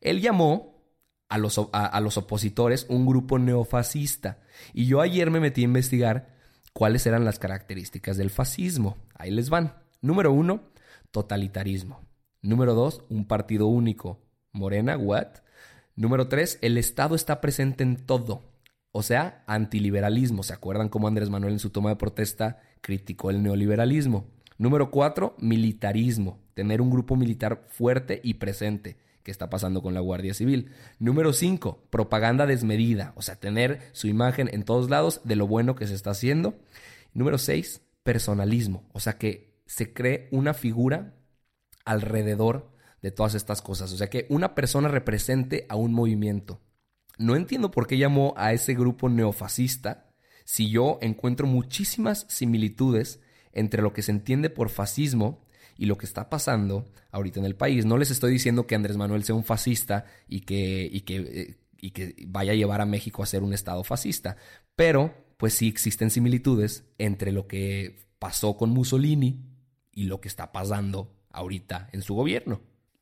Él 0.00 0.20
llamó 0.20 0.82
a 1.28 1.38
los, 1.38 1.60
a 1.72 2.00
los 2.00 2.16
opositores 2.16 2.86
un 2.88 3.06
grupo 3.06 3.38
neofascista. 3.38 4.40
Y 4.72 4.86
yo 4.86 5.00
ayer 5.00 5.30
me 5.30 5.40
metí 5.40 5.60
a 5.60 5.64
investigar 5.64 6.31
cuáles 6.72 7.06
eran 7.06 7.24
las 7.24 7.38
características 7.38 8.16
del 8.16 8.30
fascismo. 8.30 8.96
Ahí 9.14 9.30
les 9.30 9.50
van. 9.50 9.74
Número 10.00 10.32
uno, 10.32 10.70
totalitarismo. 11.10 12.00
Número 12.40 12.74
dos, 12.74 13.04
un 13.08 13.26
partido 13.26 13.66
único. 13.66 14.20
Morena, 14.52 14.96
what? 14.96 15.28
Número 15.94 16.28
tres, 16.28 16.58
el 16.62 16.78
Estado 16.78 17.14
está 17.14 17.40
presente 17.40 17.84
en 17.84 18.06
todo. 18.06 18.42
O 18.90 19.02
sea, 19.02 19.44
antiliberalismo. 19.46 20.42
¿Se 20.42 20.52
acuerdan 20.52 20.88
cómo 20.88 21.08
Andrés 21.08 21.30
Manuel 21.30 21.54
en 21.54 21.58
su 21.58 21.70
toma 21.70 21.90
de 21.90 21.96
protesta 21.96 22.60
criticó 22.80 23.30
el 23.30 23.42
neoliberalismo? 23.42 24.26
Número 24.58 24.90
cuatro, 24.90 25.34
militarismo. 25.38 26.40
Tener 26.54 26.80
un 26.80 26.90
grupo 26.90 27.16
militar 27.16 27.64
fuerte 27.68 28.20
y 28.22 28.34
presente 28.34 28.98
que 29.22 29.30
está 29.30 29.50
pasando 29.50 29.82
con 29.82 29.94
la 29.94 30.00
Guardia 30.00 30.34
Civil. 30.34 30.72
Número 30.98 31.32
5, 31.32 31.86
propaganda 31.90 32.46
desmedida, 32.46 33.12
o 33.16 33.22
sea, 33.22 33.36
tener 33.36 33.80
su 33.92 34.08
imagen 34.08 34.48
en 34.52 34.64
todos 34.64 34.90
lados 34.90 35.20
de 35.24 35.36
lo 35.36 35.46
bueno 35.46 35.74
que 35.74 35.86
se 35.86 35.94
está 35.94 36.10
haciendo. 36.10 36.58
Número 37.14 37.38
6, 37.38 37.82
personalismo, 38.02 38.88
o 38.92 39.00
sea, 39.00 39.18
que 39.18 39.60
se 39.66 39.92
cree 39.92 40.28
una 40.30 40.54
figura 40.54 41.14
alrededor 41.84 42.70
de 43.00 43.10
todas 43.10 43.34
estas 43.34 43.62
cosas, 43.62 43.92
o 43.92 43.96
sea, 43.96 44.08
que 44.08 44.26
una 44.28 44.54
persona 44.54 44.88
represente 44.88 45.66
a 45.68 45.76
un 45.76 45.92
movimiento. 45.92 46.60
No 47.18 47.36
entiendo 47.36 47.70
por 47.70 47.86
qué 47.86 47.98
llamó 47.98 48.34
a 48.36 48.52
ese 48.52 48.74
grupo 48.74 49.08
neofascista 49.08 50.10
si 50.44 50.70
yo 50.70 50.98
encuentro 51.02 51.46
muchísimas 51.46 52.26
similitudes 52.28 53.20
entre 53.52 53.82
lo 53.82 53.92
que 53.92 54.02
se 54.02 54.12
entiende 54.12 54.50
por 54.50 54.70
fascismo 54.70 55.44
y 55.82 55.86
lo 55.86 55.98
que 55.98 56.06
está 56.06 56.30
pasando 56.30 56.84
ahorita 57.10 57.40
en 57.40 57.44
el 57.44 57.56
país. 57.56 57.84
No 57.84 57.98
les 57.98 58.12
estoy 58.12 58.30
diciendo 58.30 58.68
que 58.68 58.76
Andrés 58.76 58.96
Manuel 58.96 59.24
sea 59.24 59.34
un 59.34 59.42
fascista 59.42 60.04
y 60.28 60.42
que, 60.42 60.88
y 60.88 61.00
que, 61.00 61.16
eh, 61.16 61.56
y 61.80 61.90
que 61.90 62.14
vaya 62.28 62.52
a 62.52 62.54
llevar 62.54 62.80
a 62.80 62.86
México 62.86 63.20
a 63.20 63.26
ser 63.26 63.42
un 63.42 63.52
Estado 63.52 63.82
fascista, 63.82 64.36
pero 64.76 65.12
pues 65.36 65.54
sí 65.54 65.66
existen 65.66 66.10
similitudes 66.10 66.84
entre 66.98 67.32
lo 67.32 67.48
que 67.48 68.06
pasó 68.20 68.56
con 68.56 68.70
Mussolini 68.70 69.44
y 69.90 70.04
lo 70.04 70.20
que 70.20 70.28
está 70.28 70.52
pasando 70.52 71.16
ahorita 71.32 71.88
en 71.90 72.02
su 72.02 72.14
gobierno. 72.14 72.60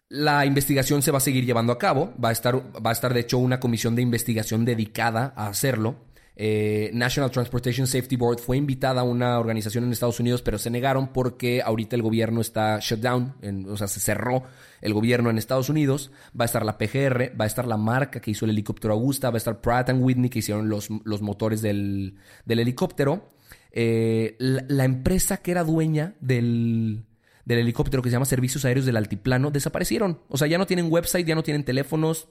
La 0.08 0.46
investigación 0.46 1.02
se 1.02 1.10
va 1.10 1.18
a 1.18 1.20
seguir 1.20 1.44
llevando 1.44 1.74
a 1.74 1.78
cabo, 1.78 2.14
va 2.16 2.30
a 2.30 2.32
estar, 2.32 2.56
va 2.56 2.88
a 2.88 2.94
estar 2.94 3.12
de 3.12 3.20
hecho 3.20 3.36
una 3.36 3.60
comisión 3.60 3.94
de 3.94 4.00
investigación 4.00 4.64
dedicada 4.64 5.34
a 5.36 5.48
hacerlo. 5.48 5.96
Eh, 6.42 6.90
National 6.94 7.30
Transportation 7.30 7.86
Safety 7.86 8.16
Board 8.16 8.38
fue 8.38 8.56
invitada 8.56 9.02
a 9.02 9.04
una 9.04 9.38
organización 9.38 9.84
en 9.84 9.92
Estados 9.92 10.20
Unidos, 10.20 10.40
pero 10.40 10.56
se 10.56 10.70
negaron 10.70 11.12
porque 11.12 11.60
ahorita 11.60 11.96
el 11.96 12.00
gobierno 12.00 12.40
está 12.40 12.78
shut 12.80 13.00
down, 13.00 13.34
o 13.68 13.76
sea, 13.76 13.86
se 13.88 14.00
cerró 14.00 14.44
el 14.80 14.94
gobierno 14.94 15.28
en 15.28 15.36
Estados 15.36 15.68
Unidos. 15.68 16.10
Va 16.28 16.44
a 16.44 16.46
estar 16.46 16.64
la 16.64 16.78
PGR, 16.78 17.38
va 17.38 17.44
a 17.44 17.46
estar 17.46 17.66
la 17.66 17.76
marca 17.76 18.22
que 18.22 18.30
hizo 18.30 18.46
el 18.46 18.52
helicóptero 18.52 18.94
Augusta, 18.94 19.28
va 19.28 19.34
a 19.34 19.36
estar 19.36 19.60
Pratt 19.60 19.90
Whitney 19.92 20.30
que 20.30 20.38
hicieron 20.38 20.70
los, 20.70 20.88
los 21.04 21.20
motores 21.20 21.60
del, 21.60 22.16
helicóptero. 22.48 23.28
Eh, 23.70 24.36
la, 24.38 24.86
empresa 24.86 25.36
que 25.42 25.50
era 25.50 25.62
dueña 25.62 26.14
del, 26.20 27.04
del 27.44 27.58
helicóptero 27.58 28.02
que 28.02 28.08
se 28.08 28.14
llama 28.14 28.24
Servicios 28.24 28.64
Aéreos 28.64 28.86
del 28.86 28.96
Altiplano 28.96 29.50
desaparecieron. 29.50 30.20
O 30.28 30.38
sea, 30.38 30.48
ya 30.48 30.56
no 30.56 30.66
tienen 30.66 30.90
website, 30.90 31.26
ya 31.26 31.34
no 31.34 31.42
tienen 31.42 31.64
teléfonos, 31.64 32.28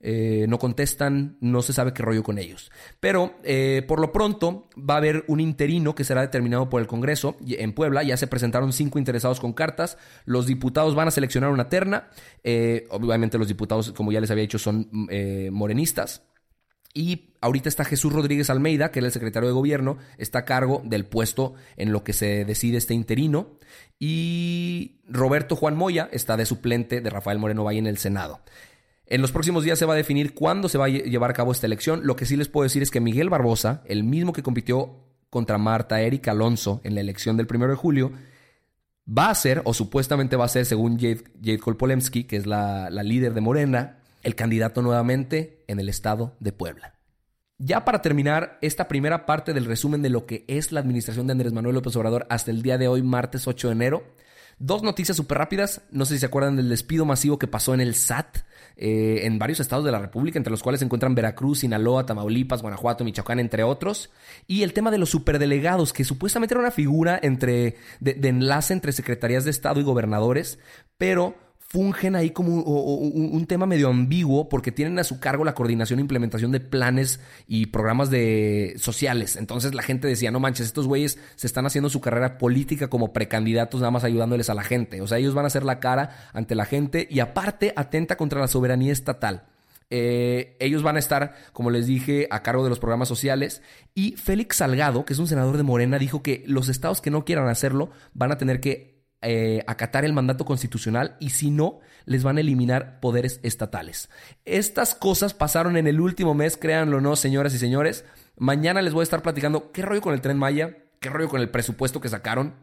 eh, 0.00 0.46
no 0.48 0.58
contestan, 0.58 1.36
no 1.40 1.62
se 1.62 1.72
sabe 1.72 1.92
qué 1.92 2.02
rollo 2.02 2.22
con 2.22 2.38
ellos. 2.38 2.70
Pero 3.00 3.34
eh, 3.42 3.84
por 3.86 4.00
lo 4.00 4.12
pronto 4.12 4.68
va 4.78 4.94
a 4.94 4.98
haber 4.98 5.24
un 5.28 5.40
interino 5.40 5.94
que 5.94 6.04
será 6.04 6.20
determinado 6.20 6.68
por 6.68 6.80
el 6.80 6.86
Congreso 6.86 7.36
en 7.46 7.72
Puebla. 7.72 8.02
Ya 8.02 8.16
se 8.16 8.26
presentaron 8.26 8.72
cinco 8.72 8.98
interesados 8.98 9.40
con 9.40 9.52
cartas. 9.52 9.98
Los 10.24 10.46
diputados 10.46 10.94
van 10.94 11.08
a 11.08 11.12
seleccionar 11.12 11.50
una 11.50 11.68
terna. 11.68 12.10
Eh, 12.44 12.86
obviamente 12.90 13.38
los 13.38 13.48
diputados, 13.48 13.92
como 13.92 14.12
ya 14.12 14.20
les 14.20 14.30
había 14.30 14.42
dicho, 14.42 14.58
son 14.58 14.88
morenistas. 15.50 16.22
Y 16.94 17.34
ahorita 17.40 17.68
está 17.68 17.84
Jesús 17.84 18.12
Rodríguez 18.12 18.50
Almeida, 18.50 18.90
que 18.90 19.00
es 19.00 19.04
el 19.04 19.12
secretario 19.12 19.48
de 19.48 19.54
gobierno, 19.54 19.98
está 20.16 20.40
a 20.40 20.44
cargo 20.44 20.82
del 20.84 21.04
puesto 21.04 21.54
en 21.76 21.92
lo 21.92 22.02
que 22.02 22.12
se 22.12 22.44
decide 22.44 22.78
este 22.78 22.94
interino. 22.94 23.58
Y 23.98 25.00
Roberto 25.08 25.54
Juan 25.54 25.76
Moya 25.76 26.08
está 26.12 26.36
de 26.36 26.46
suplente 26.46 27.00
de 27.00 27.10
Rafael 27.10 27.38
Moreno 27.38 27.64
Valle 27.64 27.78
en 27.78 27.86
el 27.86 27.98
Senado. 27.98 28.40
En 29.10 29.22
los 29.22 29.32
próximos 29.32 29.64
días 29.64 29.78
se 29.78 29.86
va 29.86 29.94
a 29.94 29.96
definir 29.96 30.34
cuándo 30.34 30.68
se 30.68 30.76
va 30.76 30.84
a 30.84 30.88
llevar 30.88 31.30
a 31.30 31.34
cabo 31.34 31.50
esta 31.50 31.66
elección. 31.66 32.02
Lo 32.04 32.14
que 32.14 32.26
sí 32.26 32.36
les 32.36 32.48
puedo 32.48 32.64
decir 32.64 32.82
es 32.82 32.90
que 32.90 33.00
Miguel 33.00 33.30
Barbosa, 33.30 33.82
el 33.86 34.04
mismo 34.04 34.34
que 34.34 34.42
compitió 34.42 34.96
contra 35.30 35.56
Marta 35.56 36.00
Erika 36.02 36.32
Alonso 36.32 36.82
en 36.84 36.94
la 36.94 37.00
elección 37.00 37.38
del 37.38 37.48
1 37.50 37.68
de 37.68 37.74
julio, 37.74 38.12
va 39.08 39.30
a 39.30 39.34
ser, 39.34 39.62
o 39.64 39.72
supuestamente 39.72 40.36
va 40.36 40.44
a 40.44 40.48
ser, 40.48 40.66
según 40.66 40.98
Jade, 40.98 41.24
Jade 41.40 41.58
Kolpolemsky, 41.58 42.24
que 42.24 42.36
es 42.36 42.46
la, 42.46 42.90
la 42.90 43.02
líder 43.02 43.32
de 43.32 43.40
Morena, 43.40 44.00
el 44.22 44.34
candidato 44.34 44.82
nuevamente 44.82 45.64
en 45.68 45.80
el 45.80 45.88
estado 45.88 46.36
de 46.38 46.52
Puebla. 46.52 46.94
Ya 47.56 47.86
para 47.86 48.02
terminar 48.02 48.58
esta 48.60 48.88
primera 48.88 49.24
parte 49.24 49.54
del 49.54 49.64
resumen 49.64 50.02
de 50.02 50.10
lo 50.10 50.26
que 50.26 50.44
es 50.48 50.70
la 50.70 50.80
administración 50.80 51.26
de 51.26 51.32
Andrés 51.32 51.54
Manuel 51.54 51.76
López 51.76 51.96
Obrador 51.96 52.26
hasta 52.28 52.50
el 52.50 52.60
día 52.60 52.76
de 52.76 52.88
hoy, 52.88 53.02
martes 53.02 53.48
8 53.48 53.68
de 53.68 53.72
enero, 53.72 54.04
Dos 54.58 54.82
noticias 54.82 55.16
súper 55.16 55.38
rápidas. 55.38 55.82
No 55.90 56.04
sé 56.04 56.14
si 56.14 56.20
se 56.20 56.26
acuerdan 56.26 56.56
del 56.56 56.68
despido 56.68 57.04
masivo 57.04 57.38
que 57.38 57.46
pasó 57.46 57.74
en 57.74 57.80
el 57.80 57.94
SAT 57.94 58.38
eh, 58.76 59.20
en 59.24 59.38
varios 59.38 59.60
estados 59.60 59.84
de 59.84 59.92
la 59.92 59.98
República, 59.98 60.38
entre 60.38 60.50
los 60.50 60.62
cuales 60.62 60.80
se 60.80 60.84
encuentran 60.84 61.14
Veracruz, 61.14 61.60
Sinaloa, 61.60 62.06
Tamaulipas, 62.06 62.62
Guanajuato, 62.62 63.04
Michoacán, 63.04 63.38
entre 63.38 63.62
otros. 63.62 64.10
Y 64.46 64.62
el 64.62 64.72
tema 64.72 64.90
de 64.90 64.98
los 64.98 65.10
superdelegados, 65.10 65.92
que 65.92 66.04
supuestamente 66.04 66.54
era 66.54 66.60
una 66.60 66.70
figura 66.70 67.18
entre, 67.22 67.76
de 68.00 68.28
enlace 68.28 68.72
entre 68.72 68.92
secretarías 68.92 69.44
de 69.44 69.50
Estado 69.50 69.80
y 69.80 69.84
gobernadores, 69.84 70.58
pero 70.96 71.36
fungen 71.70 72.16
ahí 72.16 72.30
como 72.30 72.62
un, 72.62 73.46
tema 73.46 73.66
medio 73.66 73.90
ambiguo 73.90 74.48
porque 74.48 74.72
tienen 74.72 74.98
a 74.98 75.04
su 75.04 75.20
cargo 75.20 75.44
la 75.44 75.54
coordinación 75.54 75.98
e 75.98 76.02
implementación 76.02 76.50
de 76.50 76.60
planes 76.60 77.20
y 77.46 77.66
programas 77.66 78.08
de 78.08 78.74
sociales. 78.78 79.36
Entonces 79.36 79.74
la 79.74 79.82
gente 79.82 80.08
decía, 80.08 80.30
no 80.30 80.40
manches, 80.40 80.66
estos 80.66 80.86
güeyes 80.86 81.18
se 81.36 81.46
están 81.46 81.66
haciendo 81.66 81.90
su 81.90 82.00
carrera 82.00 82.38
política 82.38 82.88
como 82.88 83.12
precandidatos 83.12 83.80
nada 83.80 83.90
más 83.90 84.04
ayudándoles 84.04 84.48
a 84.48 84.54
la 84.54 84.62
gente. 84.62 85.02
O 85.02 85.06
sea, 85.06 85.18
ellos 85.18 85.34
van 85.34 85.44
a 85.44 85.50
ser 85.50 85.62
la 85.62 85.78
cara 85.78 86.30
ante 86.32 86.54
la 86.54 86.64
gente 86.64 87.06
y 87.10 87.20
aparte 87.20 87.74
atenta 87.76 88.16
contra 88.16 88.40
la 88.40 88.48
soberanía 88.48 88.92
estatal. 88.92 89.44
Eh, 89.90 90.56
ellos 90.60 90.82
van 90.82 90.96
a 90.96 90.98
estar, 90.98 91.34
como 91.52 91.70
les 91.70 91.86
dije, 91.86 92.28
a 92.30 92.42
cargo 92.42 92.64
de 92.64 92.70
los 92.70 92.78
programas 92.78 93.08
sociales. 93.08 93.60
Y 93.94 94.12
Félix 94.12 94.56
Salgado, 94.56 95.04
que 95.04 95.12
es 95.12 95.18
un 95.18 95.26
senador 95.26 95.58
de 95.58 95.64
Morena, 95.64 95.98
dijo 95.98 96.22
que 96.22 96.44
los 96.46 96.70
estados 96.70 97.02
que 97.02 97.10
no 97.10 97.26
quieran 97.26 97.48
hacerlo 97.48 97.90
van 98.14 98.32
a 98.32 98.38
tener 98.38 98.60
que 98.60 98.97
eh, 99.20 99.64
acatar 99.66 100.04
el 100.04 100.12
mandato 100.12 100.44
constitucional 100.44 101.16
y 101.18 101.30
si 101.30 101.50
no, 101.50 101.80
les 102.04 102.22
van 102.22 102.36
a 102.36 102.40
eliminar 102.40 103.00
poderes 103.00 103.40
estatales. 103.42 104.10
Estas 104.44 104.94
cosas 104.94 105.34
pasaron 105.34 105.76
en 105.76 105.86
el 105.86 106.00
último 106.00 106.34
mes, 106.34 106.56
créanlo 106.56 106.98
o 106.98 107.00
no, 107.00 107.16
señoras 107.16 107.54
y 107.54 107.58
señores. 107.58 108.04
Mañana 108.36 108.80
les 108.80 108.92
voy 108.92 109.00
a 109.00 109.04
estar 109.04 109.22
platicando 109.22 109.72
qué 109.72 109.82
rollo 109.82 110.00
con 110.00 110.14
el 110.14 110.20
tren 110.20 110.38
Maya, 110.38 110.76
qué 111.00 111.08
rollo 111.10 111.28
con 111.28 111.40
el 111.40 111.50
presupuesto 111.50 112.00
que 112.00 112.08
sacaron 112.08 112.54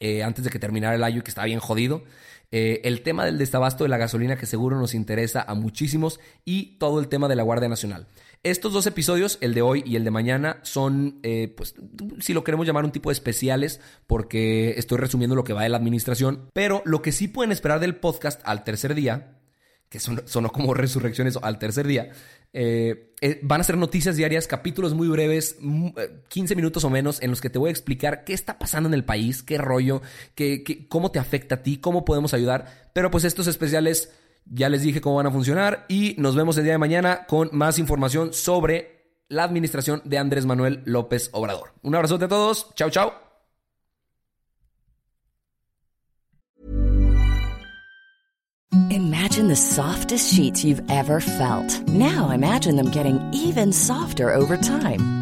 eh, 0.00 0.24
antes 0.24 0.44
de 0.44 0.50
que 0.50 0.58
terminara 0.58 0.96
el 0.96 1.04
año 1.04 1.18
y 1.18 1.22
que 1.22 1.30
estaba 1.30 1.46
bien 1.46 1.60
jodido. 1.60 2.02
Eh, 2.50 2.82
el 2.84 3.02
tema 3.02 3.24
del 3.24 3.38
desabasto 3.38 3.84
de 3.84 3.88
la 3.88 3.96
gasolina 3.96 4.36
que 4.36 4.44
seguro 4.44 4.78
nos 4.78 4.94
interesa 4.94 5.42
a 5.46 5.54
muchísimos 5.54 6.20
y 6.44 6.76
todo 6.78 7.00
el 7.00 7.08
tema 7.08 7.28
de 7.28 7.36
la 7.36 7.44
Guardia 7.44 7.68
Nacional. 7.68 8.06
Estos 8.44 8.72
dos 8.72 8.88
episodios, 8.88 9.38
el 9.40 9.54
de 9.54 9.62
hoy 9.62 9.84
y 9.86 9.94
el 9.94 10.02
de 10.02 10.10
mañana, 10.10 10.58
son, 10.62 11.20
eh, 11.22 11.54
pues, 11.56 11.76
si 12.18 12.34
lo 12.34 12.42
queremos 12.42 12.66
llamar 12.66 12.84
un 12.84 12.90
tipo 12.90 13.10
de 13.10 13.14
especiales, 13.14 13.80
porque 14.08 14.74
estoy 14.78 14.98
resumiendo 14.98 15.36
lo 15.36 15.44
que 15.44 15.52
va 15.52 15.62
de 15.62 15.68
la 15.68 15.76
administración. 15.76 16.50
Pero 16.52 16.82
lo 16.84 17.02
que 17.02 17.12
sí 17.12 17.28
pueden 17.28 17.52
esperar 17.52 17.78
del 17.78 17.94
podcast 17.94 18.40
al 18.44 18.64
tercer 18.64 18.96
día, 18.96 19.38
que 19.88 20.00
son, 20.00 20.22
sonó 20.24 20.50
como 20.50 20.74
resurrecciones 20.74 21.38
al 21.40 21.60
tercer 21.60 21.86
día, 21.86 22.10
eh, 22.52 23.14
eh, 23.20 23.38
van 23.42 23.60
a 23.60 23.64
ser 23.64 23.76
noticias 23.76 24.16
diarias, 24.16 24.48
capítulos 24.48 24.92
muy 24.92 25.06
breves, 25.06 25.56
15 26.26 26.56
minutos 26.56 26.82
o 26.82 26.90
menos, 26.90 27.22
en 27.22 27.30
los 27.30 27.40
que 27.40 27.48
te 27.48 27.60
voy 27.60 27.68
a 27.68 27.70
explicar 27.70 28.24
qué 28.24 28.32
está 28.32 28.58
pasando 28.58 28.88
en 28.88 28.94
el 28.94 29.04
país, 29.04 29.44
qué 29.44 29.56
rollo, 29.56 30.02
qué, 30.34 30.86
cómo 30.88 31.12
te 31.12 31.20
afecta 31.20 31.54
a 31.54 31.62
ti, 31.62 31.76
cómo 31.76 32.04
podemos 32.04 32.34
ayudar. 32.34 32.90
Pero 32.92 33.12
pues 33.12 33.22
estos 33.22 33.46
especiales 33.46 34.10
ya 34.46 34.68
les 34.68 34.82
dije 34.82 35.00
cómo 35.00 35.16
van 35.16 35.26
a 35.26 35.30
funcionar 35.30 35.86
y 35.88 36.14
nos 36.18 36.36
vemos 36.36 36.56
el 36.58 36.64
día 36.64 36.72
de 36.72 36.78
mañana 36.78 37.26
con 37.26 37.50
más 37.52 37.78
información 37.78 38.32
sobre 38.32 39.02
la 39.28 39.44
administración 39.44 40.02
de 40.04 40.18
Andrés 40.18 40.46
Manuel 40.46 40.82
López 40.84 41.30
Obrador. 41.32 41.72
Un 41.82 41.94
abrazote 41.94 42.26
a 42.26 42.28
todos. 42.28 42.68
Chao, 42.74 42.90
chao. 42.90 43.12
Imagine 48.90 49.48
the 49.48 49.56
softest 49.56 50.34
sheets 50.34 50.64
you've 50.64 50.82
ever 50.90 51.20
felt. 51.20 51.88
Now 51.88 52.30
imagine 52.30 52.76
them 52.76 52.90
getting 52.90 53.18
even 53.32 53.72
softer 53.72 54.34
over 54.34 54.56
time. 54.56 55.21